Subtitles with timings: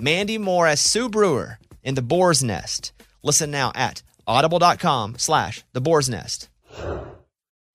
[0.00, 2.92] Mandy Moore as Sue Brewer in The Boar's Nest.
[3.22, 6.48] Listen now at audible.com slash The Boar's Nest.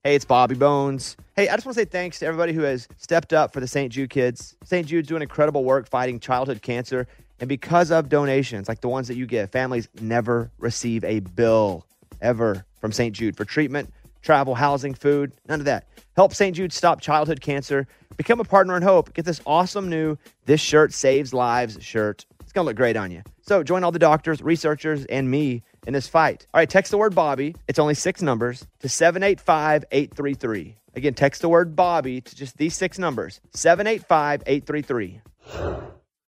[0.03, 1.17] Hey, it's Bobby Bones.
[1.35, 3.67] Hey, I just want to say thanks to everybody who has stepped up for the
[3.67, 3.91] St.
[3.91, 4.55] Jude kids.
[4.63, 4.87] St.
[4.87, 7.07] Jude's doing incredible work fighting childhood cancer.
[7.39, 11.85] And because of donations like the ones that you give, families never receive a bill
[12.21, 13.15] ever from St.
[13.15, 13.91] Jude for treatment,
[14.25, 15.87] travel, housing, food, none of that.
[16.15, 16.55] Help St.
[16.55, 17.87] Jude stop childhood cancer.
[18.17, 19.13] Become a partner in hope.
[19.13, 22.25] Get this awesome new This Shirt Saves Lives shirt.
[22.41, 23.21] It's going to look great on you.
[23.41, 26.47] So join all the doctors, researchers, and me in this fight.
[26.53, 27.55] All right, text the word Bobby.
[27.67, 30.75] It's only six numbers to 785 833.
[30.95, 35.21] Again, text the word Bobby to just these six numbers 785 833.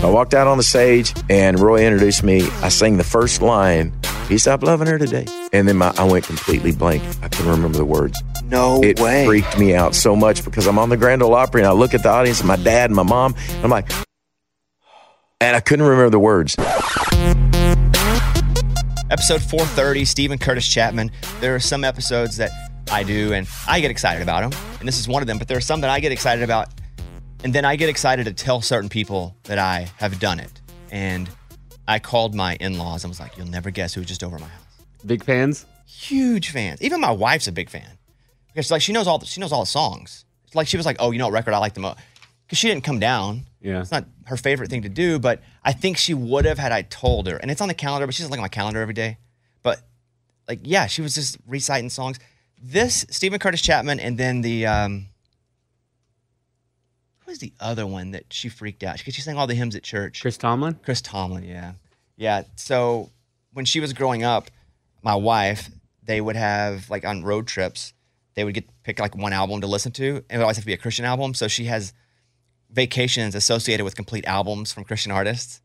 [0.00, 2.42] I walked out on the stage and Roy introduced me.
[2.62, 3.92] I sang the first line.
[4.28, 5.26] He stopped loving her today.
[5.52, 7.02] And then my, I went completely blank.
[7.20, 8.22] I couldn't remember the words.
[8.44, 9.24] No it way.
[9.24, 11.72] It freaked me out so much because I'm on the Grand Ole Opry and I
[11.72, 13.34] look at the audience my dad and my mom.
[13.48, 13.90] And I'm like,
[15.40, 16.54] and I couldn't remember the words.
[19.10, 21.10] Episode 430, Steven Curtis Chapman.
[21.40, 22.52] There are some episodes that
[22.90, 24.60] I do and I get excited about them.
[24.78, 26.68] And this is one of them, but there are some that I get excited about.
[27.44, 30.60] And then I get excited to tell certain people that I have done it.
[30.90, 31.30] And
[31.86, 34.38] I called my in laws and was like, you'll never guess who was just over
[34.38, 34.62] my house.
[35.06, 35.64] Big fans?
[35.86, 36.82] Huge fans.
[36.82, 37.98] Even my wife's a big fan.
[38.48, 40.24] Because like she knows all the, she knows all the songs.
[40.46, 41.98] It's like she was like, oh, you know what record I like the most?
[42.44, 43.46] Because she didn't come down.
[43.60, 43.80] Yeah.
[43.80, 46.82] It's not her favorite thing to do, but I think she would have had I
[46.82, 47.36] told her.
[47.36, 49.18] And it's on the calendar, but she doesn't look at my calendar every day.
[49.62, 49.80] But
[50.48, 52.18] like, yeah, she was just reciting songs.
[52.60, 55.06] This Steven Curtis Chapman, and then the um,
[57.28, 58.98] was the other one that she freaked out?
[58.98, 60.20] Because she sang all the hymns at church.
[60.20, 60.78] Chris Tomlin?
[60.82, 61.72] Chris Tomlin, yeah.
[62.16, 62.42] Yeah.
[62.56, 63.10] So
[63.52, 64.50] when she was growing up,
[65.02, 65.70] my wife,
[66.02, 67.92] they would have like on road trips,
[68.34, 70.08] they would get pick like one album to listen to.
[70.08, 71.34] And it would always have to be a Christian album.
[71.34, 71.92] So she has
[72.70, 75.60] vacations associated with complete albums from Christian artists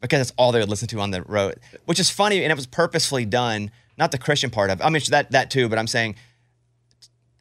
[0.00, 2.42] because it's all they would listen to on the road, which is funny.
[2.42, 4.84] And it was purposefully done, not the Christian part of it.
[4.84, 6.16] I mean, that, that too, but I'm saying,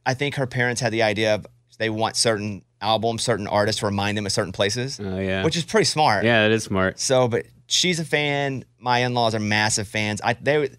[0.06, 3.86] I think her parents had the idea of they want certain albums, certain artists to
[3.86, 5.00] remind them of certain places.
[5.00, 5.44] Oh, yeah.
[5.44, 6.24] Which is pretty smart.
[6.24, 7.00] Yeah, that is smart.
[7.00, 8.66] So, but she's a fan.
[8.80, 10.22] My in-laws are massive fans.
[10.24, 10.70] I they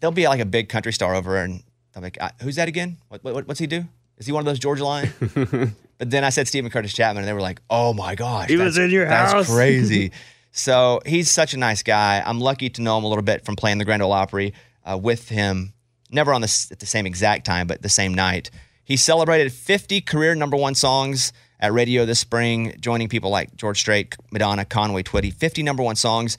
[0.00, 1.62] they'll be like a big country star over, and
[1.94, 2.98] I'm like, "Uh, who's that again?
[3.08, 3.84] What, what what's he do?
[4.18, 5.12] Is he one of those Georgia Line?
[5.98, 8.56] but then I said Steven Curtis Chapman, and they were like, oh my gosh, He
[8.56, 10.12] was in your that's house." That's crazy.
[10.52, 12.22] so he's such a nice guy.
[12.24, 14.52] I'm lucky to know him a little bit from playing the Grand Ole Opry
[14.84, 15.72] uh, with him.
[16.10, 18.50] Never on the at the same exact time, but the same night.
[18.90, 23.78] He celebrated 50 career number one songs at radio this spring, joining people like George
[23.78, 25.32] Strait, Madonna, Conway Twitty.
[25.32, 26.36] 50 number one songs.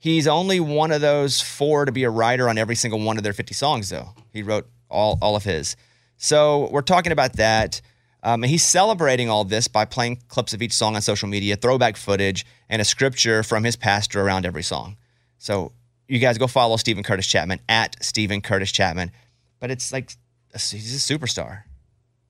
[0.00, 3.22] He's only one of those four to be a writer on every single one of
[3.22, 4.08] their 50 songs, though.
[4.32, 5.76] He wrote all, all of his.
[6.16, 7.80] So we're talking about that.
[8.24, 11.54] Um, and he's celebrating all this by playing clips of each song on social media,
[11.54, 14.96] throwback footage, and a scripture from his pastor around every song.
[15.38, 15.70] So
[16.08, 19.12] you guys go follow Steven Curtis Chapman at Steven Curtis Chapman.
[19.60, 20.10] But it's like,
[20.52, 21.62] he's a superstar.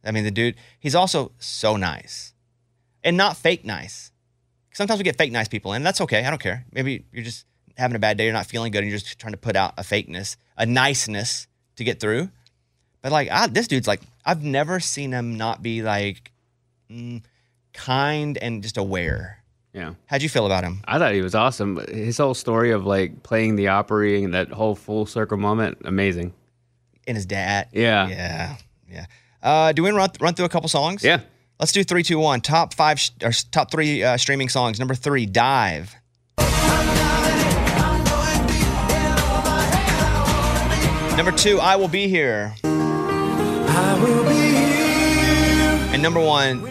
[0.04, 2.34] I mean, the dude, he's also so nice
[3.02, 4.10] and not fake nice.
[4.72, 6.24] Sometimes we get fake nice people, and that's okay.
[6.24, 6.64] I don't care.
[6.72, 7.46] Maybe you're just
[7.76, 9.74] having a bad day, you're not feeling good, and you're just trying to put out
[9.78, 11.46] a fakeness, a niceness
[11.76, 12.30] to get through.
[13.02, 16.32] But like, I, this dude's like, I've never seen him not be like
[16.90, 17.22] mm,
[17.72, 19.42] kind and just aware.
[19.72, 19.94] Yeah.
[20.06, 20.80] How'd you feel about him?
[20.86, 21.80] I thought he was awesome.
[21.88, 26.32] His whole story of like playing the Opry and that whole full circle moment, amazing.
[27.06, 27.68] And his dad.
[27.72, 28.08] Yeah.
[28.08, 28.56] Yeah.
[28.88, 29.06] Yeah.
[29.44, 31.04] Uh, do we want to run, run through a couple songs?
[31.04, 31.20] Yeah.
[31.60, 32.40] Let's do three, two, one.
[32.40, 34.78] Top five, sh- or top three uh, streaming songs.
[34.78, 35.94] Number three, Dive.
[41.16, 42.54] Number two, I Will Be Here.
[45.92, 46.68] And number one,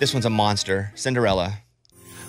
[0.00, 1.58] this one's a monster Cinderella.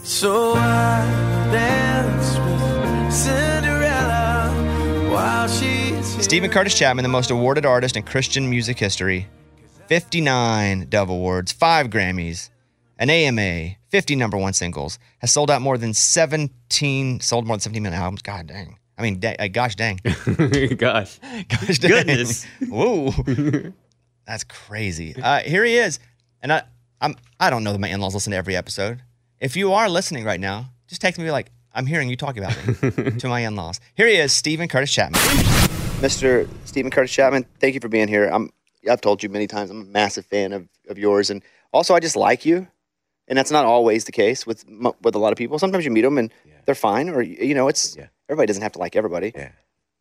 [0.03, 1.03] So I
[1.51, 4.51] dance with Cinderella
[5.11, 9.27] while she's Steven Curtis Chapman, the most awarded artist in Christian music history.
[9.87, 12.49] 59 Dove Awards, 5 Grammys,
[12.97, 17.61] an AMA, 50 number one singles, has sold out more than 17, sold more than
[17.61, 18.21] 17 million albums.
[18.21, 18.79] God dang.
[18.97, 19.99] I mean, da- uh, gosh dang.
[20.77, 21.19] Gosh.
[21.49, 21.91] Gosh dang.
[21.91, 22.45] Goodness.
[22.69, 23.11] Whoa.
[24.25, 25.15] That's crazy.
[25.21, 25.99] Uh, here he is.
[26.41, 26.63] And I,
[27.01, 29.01] I'm, I don't know that my in laws listen to every episode.
[29.41, 32.55] If you are listening right now, just text me like, I'm hearing you talk about
[32.81, 33.81] me to my in laws.
[33.95, 35.19] Here he is, Steven Curtis Chapman.
[35.99, 36.47] Mr.
[36.63, 38.27] Steven Curtis Chapman, thank you for being here.
[38.29, 38.49] I'm,
[38.89, 41.29] I've told you many times, I'm a massive fan of, of yours.
[41.29, 41.41] And
[41.73, 42.67] also, I just like you.
[43.27, 44.63] And that's not always the case with
[45.01, 45.57] with a lot of people.
[45.57, 46.31] Sometimes you meet them and
[46.65, 48.07] they're fine, or you know, it's Yeah.
[48.29, 49.31] everybody doesn't have to like everybody.
[49.35, 49.49] Yeah.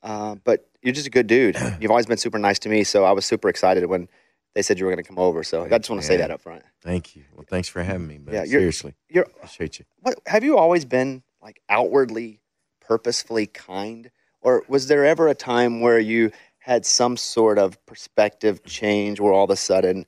[0.03, 1.57] Uh, but you're just a good dude.
[1.81, 4.09] You've always been super nice to me, so I was super excited when
[4.55, 5.43] they said you were going to come over.
[5.43, 6.63] So I just want to say that up front.
[6.83, 7.25] Thank you.
[7.35, 8.19] Well, thanks for having me.
[8.19, 9.87] But Yeah, you're- seriously, You're appreciate you.
[10.01, 12.41] what have you always been like outwardly
[12.83, 14.11] purposefully kind
[14.43, 16.31] or was there ever a time where you
[16.64, 20.06] had some sort of perspective change where all of a sudden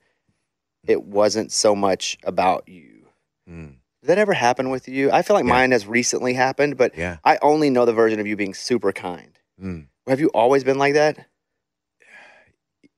[0.87, 2.93] it wasn't so much about you
[3.49, 3.75] Mm.
[4.01, 5.53] did that ever happen with you i feel like Yeah.
[5.53, 7.17] mine has recently happened but Yeah.
[7.23, 9.85] i only know the version of you being super kind Mm.
[10.07, 11.27] have you always been like that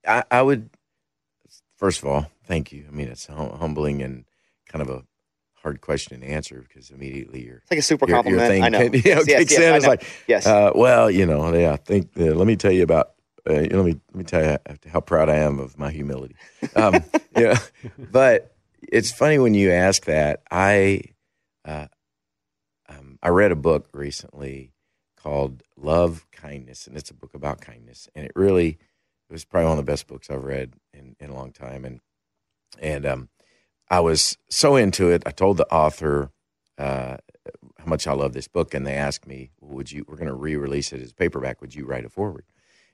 [0.07, 0.69] I, I would,
[1.77, 2.85] first of all, thank you.
[2.88, 4.23] I mean, it's hum- humbling and
[4.67, 5.03] kind of a
[5.61, 7.57] hard question to answer because immediately you're.
[7.57, 9.73] it's like a super compliment i know yes, yes, kicks yes, in.
[9.73, 11.73] I It's like, yes Uh, well, you know, yeah.
[11.73, 12.11] I think.
[12.17, 13.11] Uh, let me tell you about.
[13.47, 14.57] Uh, let me let me tell you
[14.91, 16.36] how proud I am of my humility.
[16.75, 17.03] Um,
[18.12, 20.41] but it's funny when you ask that.
[20.51, 21.01] I
[21.65, 21.88] uh,
[22.88, 24.71] um, I read a book recently
[25.18, 28.69] called Love Kindness, and it's a book about kindness, and it really
[29.30, 31.85] it was probably one of the best books I've read in, in a long time,
[31.85, 32.00] and
[32.80, 33.30] and um,
[33.89, 35.24] I was so into it.
[35.25, 36.31] I told the author.
[36.77, 37.18] Uh,
[37.77, 40.06] how much I love this book, and they asked me, "Would you?
[40.07, 41.59] We're going to re-release it as paperback.
[41.62, 42.45] Would you write a foreword?"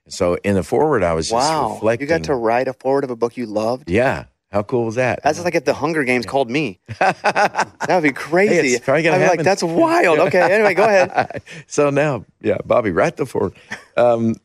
[0.08, 2.06] So in the foreword, I was just wow reflecting.
[2.06, 4.24] you got to write a foreword of a book you loved yeah.
[4.52, 5.22] How cool was that?
[5.22, 9.16] that's like if the hunger games called me that would be crazy it's probably gonna
[9.16, 13.26] I'd be like that's wild okay anyway go ahead so now, yeah, Bobby, write the
[13.26, 13.54] foreword.
[13.96, 14.36] Um,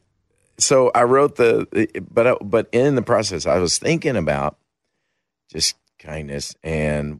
[0.58, 4.58] so I wrote the, but I, but in the process, I was thinking about
[5.52, 7.20] just kindness and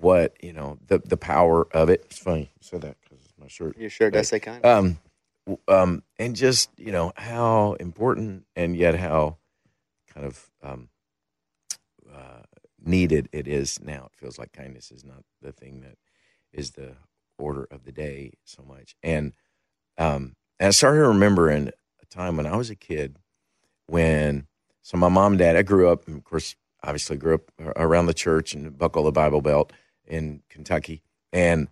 [0.00, 2.04] what you know the the power of it.
[2.06, 3.78] It's funny you said that because my shirt.
[3.78, 4.64] You sure does say kind.
[4.64, 4.98] Um,
[5.68, 9.38] um, and just you know how important and yet how
[10.12, 10.88] kind of um,
[12.12, 12.42] uh,
[12.84, 14.08] needed it is now.
[14.12, 15.96] It feels like kindness is not the thing that
[16.52, 16.94] is the
[17.38, 18.94] order of the day so much.
[19.02, 19.32] And
[19.98, 21.68] um, and I started remembering
[22.00, 23.16] a time when I was a kid
[23.86, 24.46] when
[24.82, 26.54] so my mom and dad I grew up of course
[26.84, 29.72] obviously grew up around the church and buckle the Bible belt
[30.06, 31.02] in Kentucky
[31.32, 31.68] and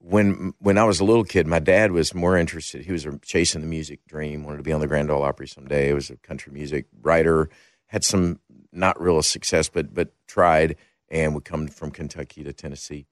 [0.00, 3.60] when when I was a little kid my dad was more interested he was chasing
[3.60, 6.16] the music dream wanted to be on the Grand Ole Opry someday he was a
[6.16, 7.48] country music writer
[7.86, 8.40] had some
[8.72, 10.76] not real success but but tried
[11.10, 13.06] and would come from Kentucky to Tennessee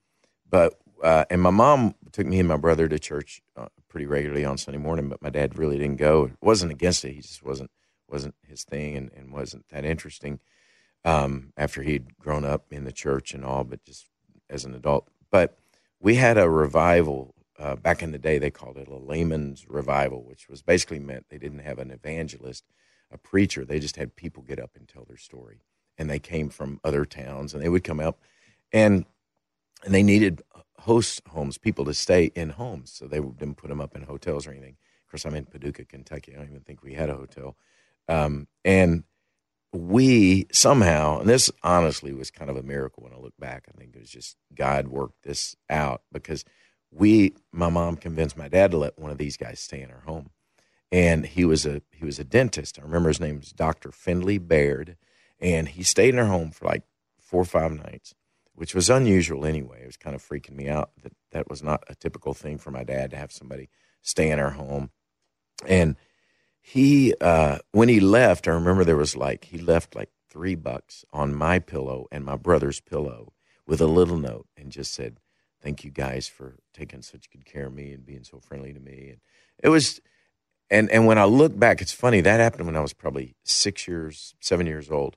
[0.50, 4.44] but uh, and my mom took me and my brother to church uh, pretty regularly
[4.44, 6.25] on Sunday morning, but my dad really didn't go.
[6.25, 7.70] It wasn't against it; he just wasn't
[8.08, 10.40] wasn't his thing, and, and wasn't that interesting.
[11.05, 14.06] Um, after he'd grown up in the church and all, but just
[14.50, 15.08] as an adult.
[15.30, 15.57] But
[16.00, 18.38] we had a revival uh, back in the day.
[18.38, 22.64] They called it a layman's revival, which was basically meant they didn't have an evangelist,
[23.11, 23.64] a preacher.
[23.64, 25.62] They just had people get up and tell their story,
[25.97, 28.21] and they came from other towns, and they would come up,
[28.73, 29.05] and
[29.85, 30.43] and they needed
[30.81, 32.93] host homes, people to stay in homes.
[32.93, 34.76] So they didn't put them up in hotels or anything.
[35.05, 36.35] Of course, I'm in Paducah, Kentucky.
[36.35, 37.57] I don't even think we had a hotel.
[38.09, 39.05] Um, and
[39.72, 43.64] we somehow, and this honestly was kind of a miracle when I look back.
[43.68, 46.44] I think it was just God worked this out because
[46.90, 50.00] we, my mom convinced my dad to let one of these guys stay in our
[50.00, 50.30] home.
[50.90, 52.78] And he was a he was a dentist.
[52.78, 53.92] I remember his name was Dr.
[53.92, 54.96] Findley Baird.
[55.38, 56.82] And he stayed in our home for like
[57.20, 58.14] four or five nights
[58.58, 59.82] which was unusual anyway.
[59.82, 62.72] It was kind of freaking me out that that was not a typical thing for
[62.72, 63.68] my dad to have somebody
[64.02, 64.90] stay in our home.
[65.64, 65.94] And
[66.68, 71.04] he, uh, when he left, I remember there was like, he left like three bucks
[71.12, 73.32] on my pillow and my brother's pillow
[73.66, 75.18] with a little note and just said,
[75.60, 78.78] Thank you guys for taking such good care of me and being so friendly to
[78.78, 79.08] me.
[79.10, 79.20] And
[79.60, 80.00] it was,
[80.70, 83.88] and, and when I look back, it's funny, that happened when I was probably six
[83.88, 85.16] years, seven years old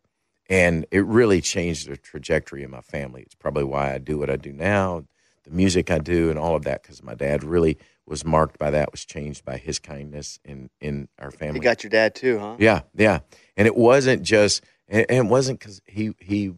[0.51, 3.21] and it really changed the trajectory of my family.
[3.21, 5.05] It's probably why I do what I do now,
[5.45, 6.81] the music I do, and all of that.
[6.81, 7.77] Because my dad really
[8.11, 11.59] was marked by that, was changed by his kindness in in our family.
[11.59, 12.57] You got your dad too, huh?
[12.59, 13.19] yeah, yeah,
[13.57, 16.53] and it wasn't just, and it wasn't because he he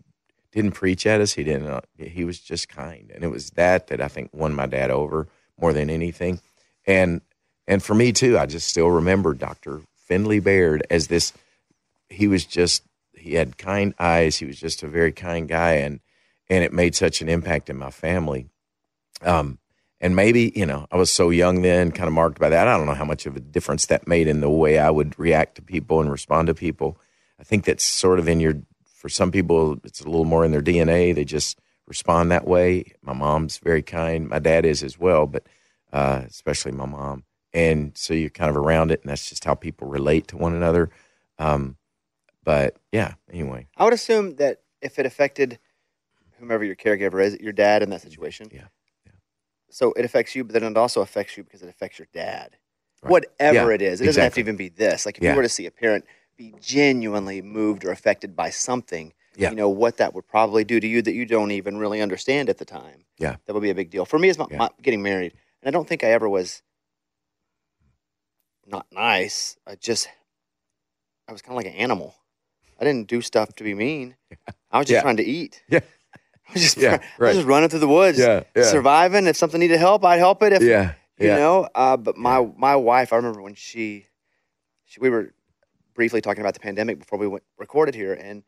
[0.52, 1.34] didn't preach at us.
[1.34, 1.68] He didn't.
[1.68, 4.92] Uh, he was just kind, and it was that that I think won my dad
[4.92, 5.28] over
[5.62, 6.42] more than anything.
[6.86, 7.22] And
[7.68, 11.34] and for me too, I just still remember Doctor Finley Baird as this.
[12.10, 12.84] He was just
[13.14, 14.38] he had kind eyes.
[14.38, 16.00] He was just a very kind guy, and
[16.50, 18.50] and it made such an impact in my family.
[19.22, 19.60] Um,
[20.04, 22.68] and maybe you know I was so young then, kind of marked by that.
[22.68, 25.18] I don't know how much of a difference that made in the way I would
[25.18, 27.00] react to people and respond to people.
[27.40, 28.56] I think that's sort of in your.
[28.86, 31.16] For some people, it's a little more in their DNA.
[31.16, 32.94] They just respond that way.
[33.02, 34.30] My mom's very kind.
[34.30, 35.46] My dad is as well, but
[35.92, 37.24] uh, especially my mom.
[37.54, 40.54] And so you're kind of around it, and that's just how people relate to one
[40.54, 40.90] another.
[41.38, 41.78] Um,
[42.44, 45.60] but yeah, anyway, I would assume that if it affected
[46.40, 48.50] whomever your caregiver is, your dad in that situation.
[48.52, 48.68] Yeah,
[49.74, 52.56] So it affects you, but then it also affects you because it affects your dad.
[53.02, 53.10] Right.
[53.10, 55.06] Whatever Yeah, it is, it doesn't have to even be this.
[55.06, 55.32] Like if Yeah.
[55.32, 56.06] you were to see a parent
[56.38, 59.50] be genuinely moved or affected by something, Yeah.
[59.50, 62.50] you know what that would probably do to you that you don't even really understand
[62.50, 63.06] at the time.
[63.18, 63.38] Yeah.
[63.46, 64.30] that would be a big deal for me.
[64.30, 66.62] Is my, my getting married, and I don't think I ever was
[68.66, 69.58] not nice.
[69.68, 70.08] I just
[71.28, 72.16] I was kind of like an animal.
[72.80, 74.16] I didn't do stuff to be mean.
[74.72, 75.64] I was just trying to eat.
[75.68, 75.80] Yeah.
[76.50, 77.34] I was just, Yeah, right.
[77.36, 78.64] just running through the woods, Yeah, yeah.
[78.64, 79.28] surviving.
[79.28, 80.54] If something needed help, I'd help it.
[80.54, 81.68] If yeah, you yeah, know.
[81.74, 84.08] Uh, but my my wife, I remember when she,
[84.86, 85.34] she, we were
[85.94, 88.44] briefly talking about the pandemic before we went recorded here, and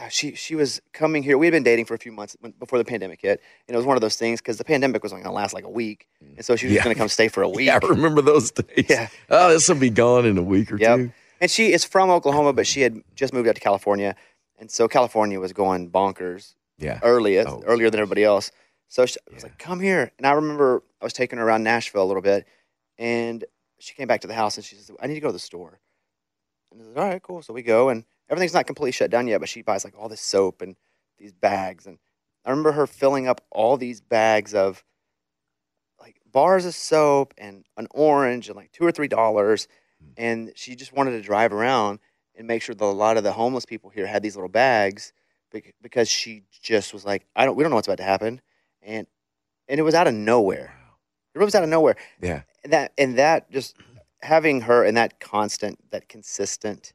[0.00, 1.38] uh, she she was coming here.
[1.38, 3.76] We had been dating for a few months when, before the pandemic hit, and it
[3.76, 5.70] was one of those things because the pandemic was only going to last like a
[5.70, 6.06] week,
[6.36, 6.78] and so she was Yeah.
[6.78, 7.66] just going to come stay for a week.
[7.68, 7.78] yeah.
[7.82, 8.86] I remember those days.
[8.88, 9.08] Yeah.
[9.30, 10.96] Oh, this will be gone in a week or Yep.
[10.98, 11.12] two.
[11.40, 14.14] And she is from Oklahoma, but she had just moved out to California,
[14.58, 17.00] and so California was going bonkers Yeah.
[17.02, 18.50] early, Oh, earlier than everybody else.
[18.88, 19.48] So she, I was Yeah.
[19.50, 22.46] like, "Come here!" And I remember I was taking her around Nashville a little bit,
[22.98, 23.44] and
[23.78, 25.38] she came back to the house and she says, "I need to go to the
[25.38, 25.80] store."
[26.70, 29.10] And I was like, "All right, cool." So we go, and everything's not completely shut
[29.10, 30.76] down yet, but she buys like all this soap and
[31.18, 31.98] these bags, and
[32.44, 34.84] I remember her filling up all these bags of
[36.00, 39.66] like bars of soap and an orange and like two or three dollars,
[40.00, 40.10] hmm.
[40.16, 42.00] and she just wanted to drive around
[42.36, 45.12] and make sure that a lot of the homeless people here had these little bags
[45.82, 48.40] because she just was like, I don't, we don't know what's about to happen,
[48.82, 49.06] and
[49.68, 50.74] and it was out of nowhere.
[51.34, 51.96] It was out of nowhere.
[52.20, 52.42] Yeah.
[52.64, 53.76] And that and that just
[54.22, 56.92] having her and that constant, that consistent.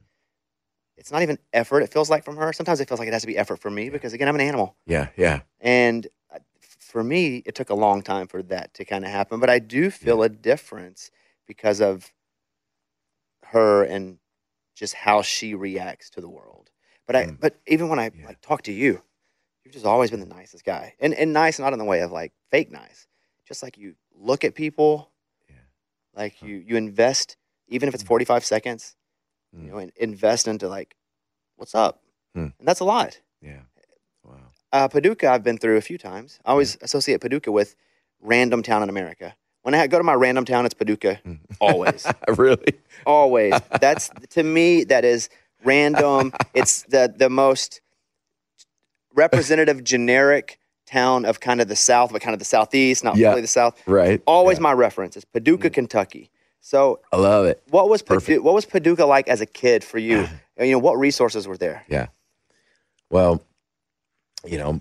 [0.96, 1.80] It's not even effort.
[1.80, 2.52] It feels like from her.
[2.52, 4.42] Sometimes it feels like it has to be effort for me because again, I'm an
[4.42, 5.08] animal, Yeah.
[5.16, 5.40] Yeah.
[5.60, 6.38] and uh,
[6.78, 9.40] for me, it took a long time for that to kind of happen.
[9.40, 11.10] But I do feel a difference
[11.46, 12.12] because of
[13.46, 14.18] her and
[14.80, 16.70] just how she reacts to the world.
[17.06, 17.38] But I, Mm.
[17.38, 18.26] but even when I Yeah.
[18.26, 19.02] like talk to you,
[19.62, 22.10] you've just always been the nicest guy, and and nice not in the way of
[22.10, 23.06] like fake nice,
[23.46, 25.12] just like you look at people,
[25.48, 25.56] Yeah.
[26.14, 26.46] like Huh.
[26.46, 27.36] you you invest
[27.68, 28.08] even if it's Mm.
[28.08, 28.96] 45 seconds,
[29.54, 29.64] Mm.
[29.64, 30.96] you know, and invest into like
[31.56, 32.02] what's up,
[32.34, 32.54] Mm.
[32.58, 33.20] and that's a lot.
[33.42, 33.62] Yeah.
[34.24, 34.52] Wow.
[34.72, 36.40] Uh, Paducah, I've been through a few times.
[36.44, 37.76] I always associate Paducah with
[38.20, 39.36] random town in America.
[39.62, 41.20] When I go to my random town, it's Paducah.
[41.26, 41.38] Mm.
[41.60, 42.74] Always, really?
[43.04, 43.54] always.
[43.80, 45.28] That's to me that is
[45.64, 46.32] random.
[46.54, 47.80] It's the the most
[49.14, 53.28] representative, generic town of kind of the South, but kind of the Southeast, not Yeah.
[53.30, 53.80] really the South.
[53.86, 54.22] Right.
[54.26, 54.62] Always Yeah.
[54.62, 56.30] my reference is Paducah, Kentucky.
[56.62, 57.62] So, I love it.
[57.70, 60.26] what was Padu- what was Paducah like as a kid for you?
[60.60, 61.84] you know, what resources were there?
[61.88, 62.06] Yeah.
[63.10, 63.42] Well,
[64.44, 64.80] you know,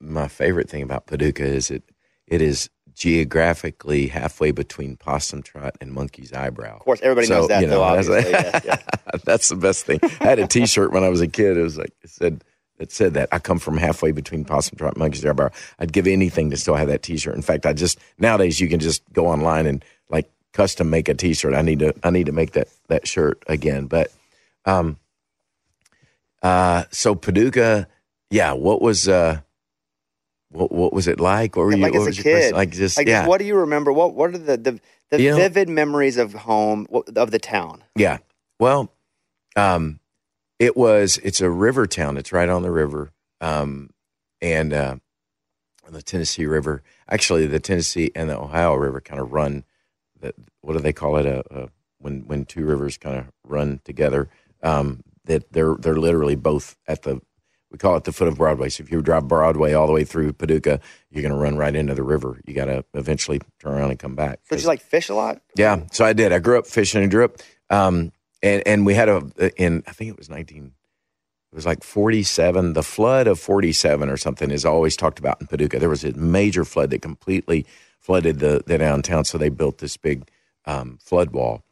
[0.00, 1.82] my favorite thing about Paducah is it
[2.26, 6.76] it is geographically halfway between Possum Trot and Monkey's Eyebrow.
[6.76, 8.02] Of course, everybody So, knows that, you know, though.
[8.02, 9.18] that's- Obviously, yeah, yeah.
[9.24, 10.00] That's the best thing.
[10.20, 11.56] I had a T-shirt when I was a kid.
[11.56, 12.44] It was like it said
[12.78, 15.50] it said that I come from halfway between Possum Trot and Monkey's Eyebrow.
[15.78, 17.34] I'd give anything to still have that T-shirt.
[17.34, 21.14] In fact, I just nowadays you can just go online and like custom make a
[21.14, 21.54] T-shirt.
[21.54, 23.86] I need to I need to make that that shirt again.
[23.86, 24.10] But
[24.64, 24.98] um,
[26.42, 27.86] uh, so Paducah,
[28.30, 28.52] yeah.
[28.52, 29.40] What was uh,
[30.52, 31.56] what what was it like?
[31.56, 33.26] What were you like what as a was your first- kid, like just Like, yeah
[33.26, 33.92] what do you remember?
[33.92, 34.80] What What are the the,
[35.10, 37.82] the You know- vivid memories of home of the town?
[37.96, 38.18] Yeah.
[38.58, 38.92] Well,
[39.56, 39.98] um,
[40.58, 41.18] it was.
[41.24, 42.16] It's a river town.
[42.16, 43.90] It's right on the river, um,
[44.40, 44.96] and uh,
[45.86, 46.82] on the Tennessee River.
[47.08, 49.64] Actually, the Tennessee and the Ohio River kind of run.
[50.20, 51.26] The, what do they call it?
[51.26, 51.68] A, a
[51.98, 54.28] when when two rivers kind of run together.
[54.62, 57.20] Um, that they're they're literally both at the.
[57.72, 58.68] We call it the foot of Broadway.
[58.68, 60.78] So if you drive Broadway all the way through Paducah,
[61.10, 62.38] you're going to run right into the river.
[62.46, 64.40] You got to eventually turn around and come back.
[64.44, 65.40] So did you like fish a lot?
[65.56, 66.32] Yeah, so I did.
[66.32, 67.38] I grew up fishing and grew up,
[67.70, 68.12] um,
[68.42, 69.22] and and we had a
[69.56, 70.72] in I think it was nineteen,
[71.50, 72.74] it was like forty seven.
[72.74, 75.78] The flood of forty seven or something is always talked about in Paducah.
[75.78, 77.64] There was a major flood that completely
[77.98, 80.28] flooded the the downtown, so they built this big
[80.66, 81.62] um, flood wall.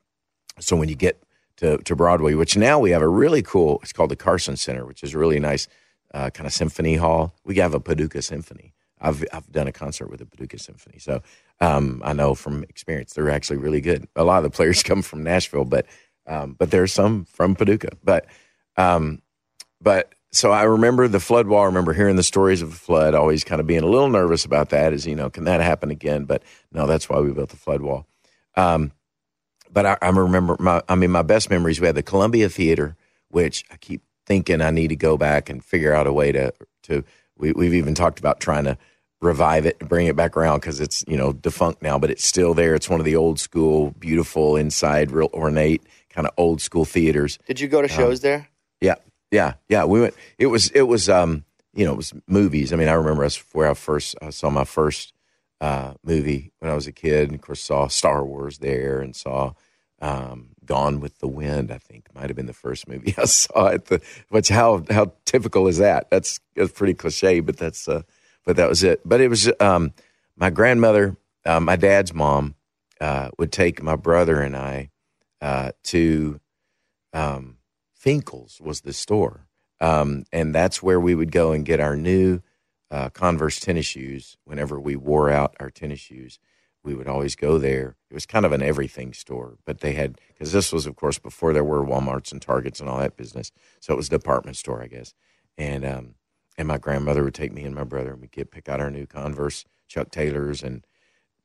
[0.60, 1.22] So when you get
[1.56, 4.86] to to Broadway, which now we have a really cool, it's called the Carson Center,
[4.86, 5.68] which is really nice
[6.12, 7.34] uh, kind of symphony hall.
[7.44, 8.74] We have a Paducah Symphony.
[9.00, 11.22] I've I've done a concert with the Paducah Symphony, so
[11.60, 14.06] um, I know from experience they're actually really good.
[14.16, 15.86] A lot of the players come from Nashville, but
[16.26, 17.96] um, but there's some from Paducah.
[18.04, 18.26] But
[18.76, 19.22] um,
[19.80, 21.62] but so I remember the flood wall.
[21.62, 24.44] I remember hearing the stories of the flood, always kind of being a little nervous
[24.44, 24.92] about that.
[24.92, 26.24] Is you know, can that happen again?
[26.24, 28.06] But no, that's why we built the flood wall.
[28.56, 28.92] Um,
[29.72, 31.80] but I, I remember my, I mean, my best memories.
[31.80, 32.96] We had the Columbia Theater,
[33.28, 36.52] which I keep thinking I need to go back and figure out a way to
[36.84, 37.02] to.
[37.36, 38.78] We, we've even talked about trying to
[39.20, 42.24] revive it and bring it back around because it's you know defunct now, but it's
[42.24, 42.76] still there.
[42.76, 47.40] It's one of the old school, beautiful inside, real ornate kind of old school theaters.
[47.46, 48.48] Did you go to shows there?
[48.80, 48.96] Yeah,
[49.32, 49.84] yeah, yeah.
[49.84, 50.14] We went.
[50.38, 51.44] It was it was um
[51.74, 52.72] you know it was movies.
[52.72, 55.12] I mean, I remember us where I first I saw my first
[55.60, 57.30] uh, movie when I was a kid.
[57.30, 59.54] And of course, saw Star Wars there and saw
[60.00, 61.72] um, Gone with the Wind.
[61.72, 64.00] I think might have been the first movie I saw at the.
[64.28, 66.08] Which how how typical is that?
[66.10, 68.02] That's that's pretty cliche, but that's uh,
[68.46, 69.00] but that was it.
[69.04, 69.92] But it was um,
[70.36, 72.54] my grandmother, uh, my dad's mom,
[73.00, 74.90] uh, would take my brother and I
[75.40, 76.38] uh, to
[77.12, 77.56] um,
[77.92, 79.48] Finkel's was the store,
[79.80, 82.42] um, and that's where we would go and get our new
[82.92, 84.36] uh, Converse tennis shoes.
[84.44, 86.38] Whenever we wore out our tennis shoes,
[86.82, 87.96] we would always go there.
[88.10, 91.18] It was kind of an everything store, but they had because this was, of course,
[91.18, 93.52] before there were WalMarts and Targets and all that business.
[93.80, 95.14] So it was a department store, I guess.
[95.58, 96.14] And um,
[96.56, 98.90] and my grandmother would take me and my brother, and we'd get pick out our
[98.90, 100.84] new Converse Chuck Taylors and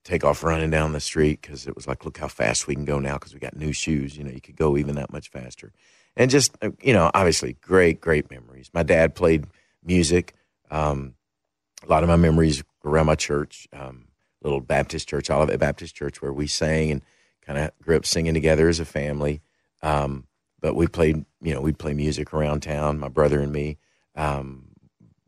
[0.04, 2.86] take off running down the street because it was like, look how fast we can
[2.86, 4.18] go now because we got new shoes.
[4.18, 5.74] You know, you could go even that much faster.
[6.16, 8.70] And just, uh, you know, obviously great, great memories.
[8.74, 9.48] My dad played
[9.84, 10.34] music.
[10.72, 11.16] Um,
[11.84, 14.06] a lot of my memories around my church, um,
[14.46, 17.02] little Baptist church, Olivet Baptist Church, where we sang and
[17.46, 19.42] kind of grew up singing together as a family.
[19.82, 20.26] Um,
[20.62, 23.00] but we played, you know, we'd play music around town.
[23.00, 23.78] My brother and me
[24.16, 24.70] um,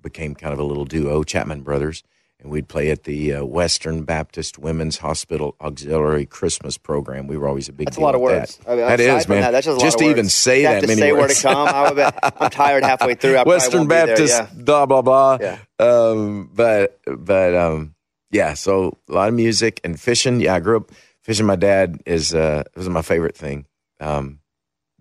[0.01, 2.03] became kind of a little duo, Chapman Brothers
[2.39, 7.27] and we'd play at the uh, Western Baptist Women's Hospital Auxiliary Christmas Program.
[7.27, 7.87] We were always a big.
[7.87, 8.57] That's a lot of words.
[8.57, 9.41] That, I mean, that is, man.
[9.41, 10.33] that, that's just just to even words.
[10.33, 11.67] say that have to many say where to come.
[11.67, 13.37] I would I'm tired halfway through.
[13.37, 14.49] I Western won't there, Baptist, yeah.
[14.53, 15.37] blah blah blah.
[15.41, 15.57] Yeah.
[15.79, 17.95] Um, but but um,
[18.31, 18.53] yeah.
[18.53, 20.39] So a lot of music and fishing.
[20.39, 21.45] Yeah, I grew up fishing.
[21.45, 23.65] My dad is uh, it was my favorite thing.
[23.99, 24.39] Um,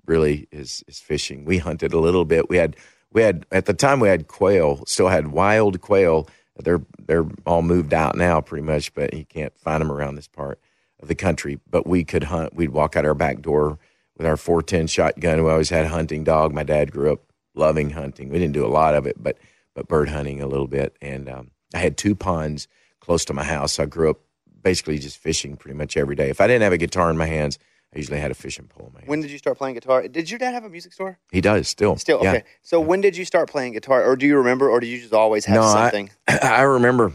[0.07, 1.45] really is is fishing.
[1.45, 2.49] We hunted a little bit.
[2.49, 2.77] We had
[3.12, 4.85] we had at the time we had quail.
[4.87, 6.29] Still had wild quail.
[6.57, 8.95] They're they're all moved out now, pretty much.
[8.95, 10.61] But you can't find them around this part
[11.01, 11.61] of the country.
[11.69, 12.55] But we could hunt.
[12.55, 13.79] We'd walk out our back door
[14.17, 15.45] with our 410 shotgun.
[15.45, 16.55] We always had a hunting dog.
[16.55, 17.21] My dad grew up
[17.55, 18.29] loving hunting.
[18.29, 19.39] We didn't do a lot of it, but
[19.75, 20.97] but bird hunting a little bit.
[21.03, 22.69] And um, I had two ponds
[23.07, 23.79] close to my house.
[23.79, 24.19] I grew up
[24.62, 26.29] basically just fishing pretty much every day.
[26.29, 27.57] If I didn't have a guitar in my hands,
[27.95, 29.09] I usually had a fishing pole in my hand.
[29.09, 30.07] When did you start playing guitar?
[30.09, 31.19] Did your dad have a music store?
[31.31, 31.97] he does still.
[31.97, 32.33] Still, Yeah.
[32.33, 32.45] okay.
[32.62, 35.12] So when did you start playing guitar, or do you remember, or do you just
[35.14, 36.11] always have No, I- something?
[36.29, 37.12] I remember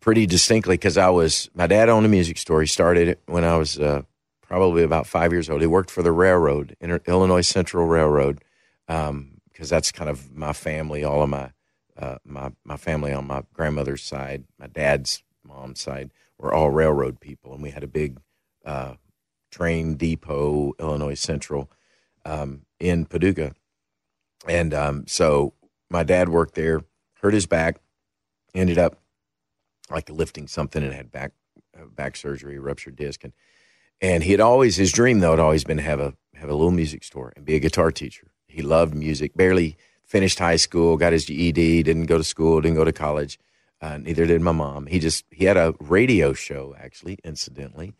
[0.00, 2.60] pretty distinctly because I was my dad owned a music store.
[2.60, 4.02] He started it when I was uh,
[4.40, 5.60] probably about five years old.
[5.60, 8.42] He worked for the railroad, Illinois Central Railroad,
[8.86, 11.02] because that's kind of my family.
[11.02, 11.50] All of my
[12.00, 17.20] uh, my my family on my grandmother's side, my dad's mom's side, were all railroad
[17.20, 18.18] people, and we had a big
[18.64, 18.94] uh,
[19.50, 21.70] train depot, Illinois Central,
[22.24, 23.54] um, in Paducah,
[24.48, 25.54] and um, so
[25.90, 26.82] my dad worked there,
[27.20, 27.80] hurt his back,
[28.54, 28.96] ended up
[29.90, 31.32] like lifting something and had back
[31.78, 33.32] uh, back surgery, ruptured disc, and
[34.00, 36.54] and he had always his dream though had always been to have a have a
[36.54, 38.28] little music store and be a guitar teacher.
[38.46, 39.32] He loved music.
[39.36, 39.76] Barely
[40.10, 43.38] finished high school, got his GED, didn't go to school, didn't go to college.
[43.80, 44.86] Uh, neither did my mom.
[44.86, 47.94] He just he had a radio show actually, incidentally,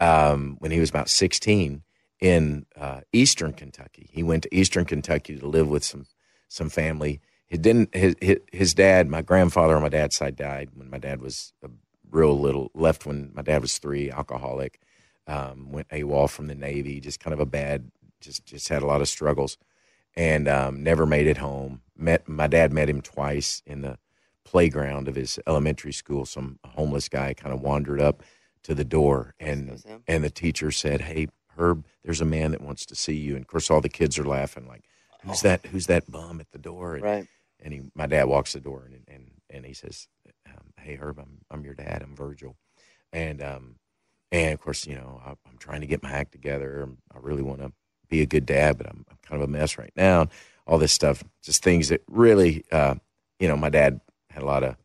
[0.00, 1.82] um, when he was about sixteen
[2.20, 4.08] in uh, Eastern Kentucky.
[4.12, 6.06] He went to Eastern Kentucky to live with some
[6.48, 7.20] some family.
[7.48, 7.94] He didn't.
[7.94, 11.52] His, his his dad, my grandfather on my dad's side, died when my dad was
[11.62, 11.68] a
[12.10, 12.70] real little.
[12.74, 14.80] Left when my dad was three, alcoholic.
[15.26, 17.00] Um, went AWOL from the Navy.
[17.00, 17.90] Just kind of a bad.
[18.20, 19.58] Just just had a lot of struggles,
[20.16, 21.82] and um, never made it home.
[21.96, 22.72] Met my dad.
[22.72, 23.98] Met him twice in the
[24.44, 26.24] playground of his elementary school.
[26.24, 28.22] Some homeless guy kind of wandered up
[28.64, 29.68] to the door, and
[30.08, 33.42] and the teacher said, "Hey, Herb, there's a man that wants to see you." And
[33.42, 34.84] of course, all the kids are laughing, like,
[35.22, 35.66] "Who's that?
[35.66, 37.26] Who's that bum at the door?" And, Right.
[37.60, 40.08] and he, my dad walks the door and and and he says,
[40.46, 42.02] um, "Hey, Herb, I'm I'm your dad.
[42.02, 42.56] I'm Virgil,"
[43.12, 43.76] and um,
[44.32, 46.88] and of course, you know, I, I'm trying to get my act together.
[47.14, 47.72] I really want to
[48.08, 50.28] be a good dad, but I'm, kind of a mess right now.
[50.68, 52.94] All this stuff, just things that really, uh,
[53.40, 54.76] you know, my dad had a lot of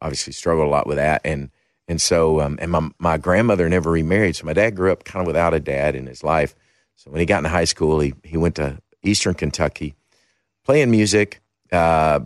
[0.00, 1.50] obviously struggled a lot with that, and
[1.86, 5.20] and so um, and my my grandmother never remarried, so my dad grew up kind
[5.20, 6.54] of without a dad in his life.
[6.96, 9.94] So when he got into high school, he he went to Eastern Kentucky,
[10.64, 11.40] playing music,
[11.72, 12.20] uh,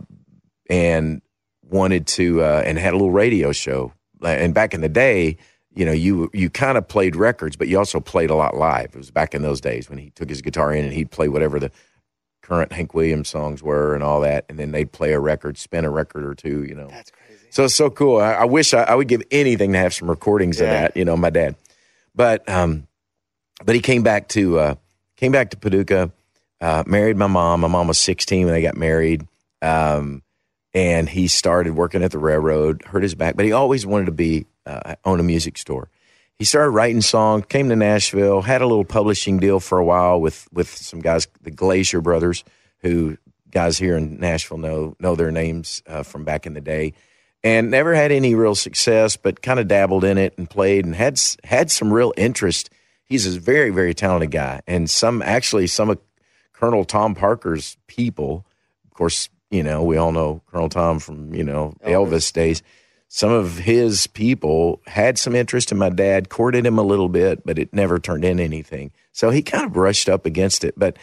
[0.69, 1.21] and
[1.61, 3.93] wanted to uh, and had a little radio show.
[4.21, 5.37] And back in the day,
[5.75, 8.91] you know, you you kind of played records, but you also played a lot live.
[8.93, 11.27] It was back in those days when he took his guitar in and he'd play
[11.27, 11.71] whatever the
[12.41, 15.83] current Hank Williams songs were and all that, and then they'd play a record, spin
[15.83, 16.87] a record or two, you know.
[16.87, 17.47] That's crazy.
[17.49, 18.19] So it's so cool.
[18.19, 20.95] I, I wish I, I would give anything to have some recordings of that.
[20.95, 21.55] You know, my dad,
[22.13, 22.87] but um,
[23.63, 24.75] but he came back to uh,
[25.17, 26.11] came back to Paducah,
[26.61, 27.61] uh, married my mom.
[27.61, 29.27] My mom was sixteen when they got married,
[29.61, 30.23] um,
[30.73, 32.83] and he started working at the railroad.
[32.85, 35.89] Hurt his back, but he always wanted to be uh, own a music store.
[36.37, 37.45] He started writing songs.
[37.47, 38.41] Came to Nashville.
[38.41, 42.43] Had a little publishing deal for a while with with some guys, the Glaser Brothers,
[42.79, 43.17] who
[43.51, 46.93] guys here in Nashville know know their names uh, from back in the day
[47.45, 50.95] and never had any real success, but kind of dabbled in it and played and
[50.95, 52.71] had had some real interest.
[53.05, 55.99] He's a very very talented guy, and some actually some of
[56.53, 58.45] Colonel Tom Parker's people,
[58.83, 62.63] of course, you know we all know Colonel Tom from you know Elvis, days.
[63.07, 67.45] Some of his people had some interest in my dad, courted him a little bit,
[67.45, 68.91] but it never turned into anything.
[69.11, 70.97] So he kind of brushed up against it, but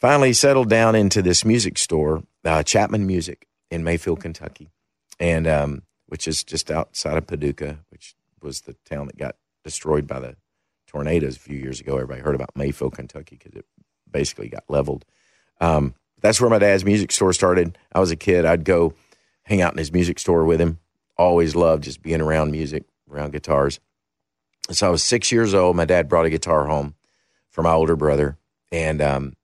[0.00, 4.70] finally settled down into this music store, uh, Chapman Music in Mayfield, Kentucky
[5.18, 10.06] and um, which is just outside of Paducah, which was the town that got destroyed
[10.06, 10.36] by the
[10.86, 11.94] tornadoes a few years ago.
[11.94, 13.66] Everybody heard about Mayfield, Kentucky, because it
[14.10, 15.04] basically got leveled.
[15.60, 17.76] Um, that's where my dad's music store started.
[17.92, 18.44] I was a kid.
[18.44, 18.94] I'd go
[19.42, 20.78] hang out in his music store with him.
[21.18, 23.80] Always loved just being around music, around guitars.
[24.70, 25.76] So I was six years old.
[25.76, 26.94] My dad brought a guitar home
[27.50, 28.36] for my older brother,
[28.70, 29.34] and um,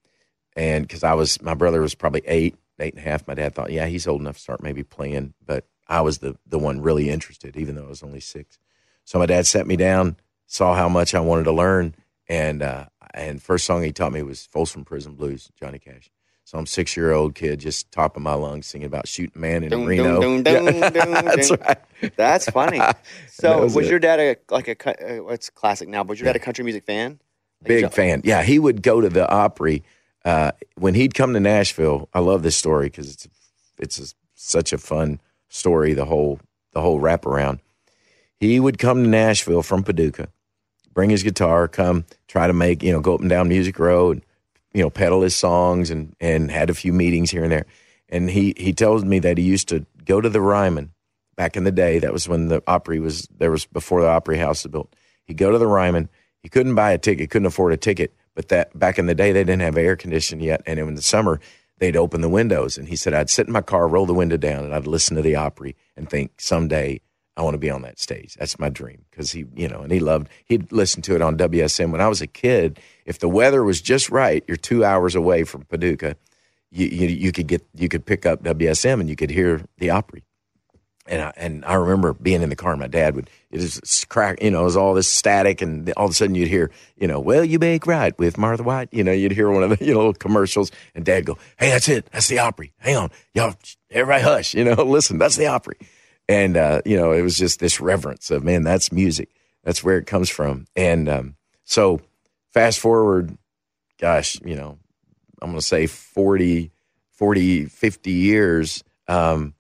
[0.57, 3.27] and because I was my brother was probably eight, eight and a half.
[3.27, 6.37] My dad thought, yeah, he's old enough to start maybe playing, but I was the
[6.47, 8.59] the one really interested, even though I was only six.
[9.05, 11.95] So my dad sat me down, saw how much I wanted to learn,
[12.29, 16.11] and uh, and first song he taught me was Folsom Prison Blues, Johnny Cash.
[16.53, 19.65] So I'm six year old kid, just top of my lungs, singing about shooting man
[19.65, 20.21] in Dun, Reno.
[20.21, 20.61] dun, dun, Yeah.
[20.65, 21.79] dun, dun, That's right.
[22.17, 22.79] That's funny.
[23.41, 24.75] That So, was was, your dad a like a
[25.21, 26.03] uh, what's classic now?
[26.05, 27.21] But was your dad a country music fan?
[27.63, 28.21] Like, Big fan.
[28.23, 29.83] Yeah, he would go to the Opry
[30.27, 32.11] uh, when he'd come to Nashville.
[32.13, 33.29] I love this story because it's
[33.79, 35.95] it's a, such a fun story.
[35.95, 36.39] The whole
[36.73, 37.61] the whole wraparound.
[38.39, 40.29] He would come to Nashville from Paducah,
[40.93, 44.21] bring his guitar, come try to make you know go up and down Music Row,
[44.75, 47.67] you know peddle his songs and and had a few meetings here and there.
[48.09, 50.93] And he he tells me that he used to go to the Ryman
[51.37, 51.99] back in the day.
[51.99, 54.95] That was when the Opry was there was before the Opry House was built.
[55.25, 56.09] He'd go to the Ryman.
[56.43, 58.15] He couldn't buy a ticket, couldn't afford a ticket.
[58.35, 61.03] But that back in the day, they didn't have air conditioning yet, and in the
[61.03, 61.41] summer
[61.79, 62.79] they'd open the windows.
[62.79, 65.17] And he said I'd sit in my car, roll the window down, and I'd listen
[65.17, 67.01] to the Opry and think someday
[67.37, 68.35] I want to be on that stage.
[68.35, 70.29] That's my dream because he, you know, and he loved.
[70.45, 72.79] He'd listen to it on WSM when I was a kid.
[73.07, 76.17] If the weather was just right, you're two hours away from Paducah.
[76.71, 79.91] You, you you could get you could pick up WSM and you could hear the
[79.91, 80.25] Opry.
[81.07, 82.77] And I, and I remember being in the car.
[82.77, 86.05] My dad would it was crack, you know, it was all this static, and all
[86.05, 88.89] of a sudden you'd hear, you know, well, you bake right with Martha White.
[88.93, 91.71] You know, you'd hear one of the you know little commercials, and Dad go, "Hey,
[91.71, 92.09] that's it.
[92.13, 92.73] That's the Opry.
[92.79, 93.55] Hang on, y'all,
[93.91, 94.55] everybody, hush.
[94.55, 95.77] You know, listen, that's the Opry."
[96.33, 99.29] And uh, you know, it was just this reverence of man, that's music.
[99.65, 100.67] That's where it comes from.
[100.75, 102.01] And um, so,
[102.55, 103.37] fast forward,
[104.01, 104.79] gosh, you know,
[105.43, 106.71] I'm going to say 40,
[107.11, 108.83] 40, 50 years.
[109.09, 109.53] Um,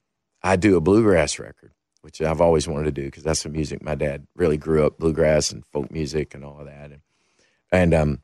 [0.43, 3.83] I do a bluegrass record, which I've always wanted to do because that's the music
[3.83, 6.91] my dad really grew up bluegrass and folk music and all of that.
[6.91, 7.01] And,
[7.71, 8.23] and, um,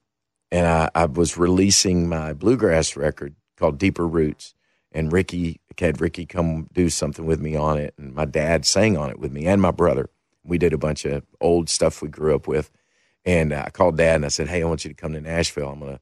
[0.51, 4.55] and I, I was releasing my bluegrass record called Deeper Roots.
[4.91, 7.95] And Ricky had Ricky come do something with me on it.
[7.99, 10.11] And my dad sang on it with me and my brother.
[10.45, 12.71] We did a bunch of old stuff we grew up with.
[13.25, 15.69] And I called dad and I said, Hey, I want you to come to Nashville.
[15.71, 16.01] I'm going to,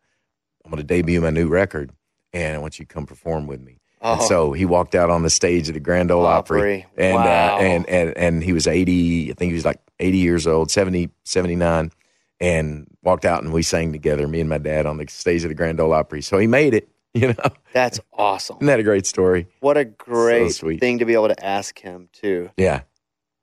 [0.65, 1.91] I'm going to debut my new record
[2.33, 3.81] and I want you to come perform with me.
[4.03, 4.29] And Oh.
[4.29, 6.87] so he walked out on the stage at the Grand Ole Opry, Opry.
[6.97, 7.57] and Wow.
[7.57, 10.71] uh, and and and he was 80, I think he was like 80 years old,
[10.71, 11.91] 70 79
[12.39, 15.49] and walked out and we sang together me and my dad on the stage of
[15.49, 16.21] the Grand Ole Opry.
[16.21, 17.35] So he made it, you know.
[17.73, 18.57] That's awesome.
[18.59, 19.47] Isn't that a great story?
[19.61, 20.81] What a great sweet.
[20.81, 22.51] thing to be able to ask him too.
[22.57, 22.83] Yeah.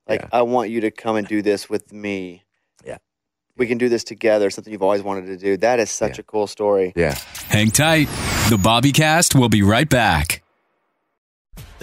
[0.08, 0.28] Like, Yeah.
[0.32, 2.44] I want you to come and do this with me.
[2.84, 2.98] Yeah.
[3.56, 4.50] We can do this together.
[4.50, 5.56] Something you've always wanted to do.
[5.56, 6.20] That is such Yeah.
[6.20, 6.92] a cool story.
[6.94, 7.14] Yeah.
[7.48, 8.06] Hang tight.
[8.50, 10.42] The Bobby Cast will be right back.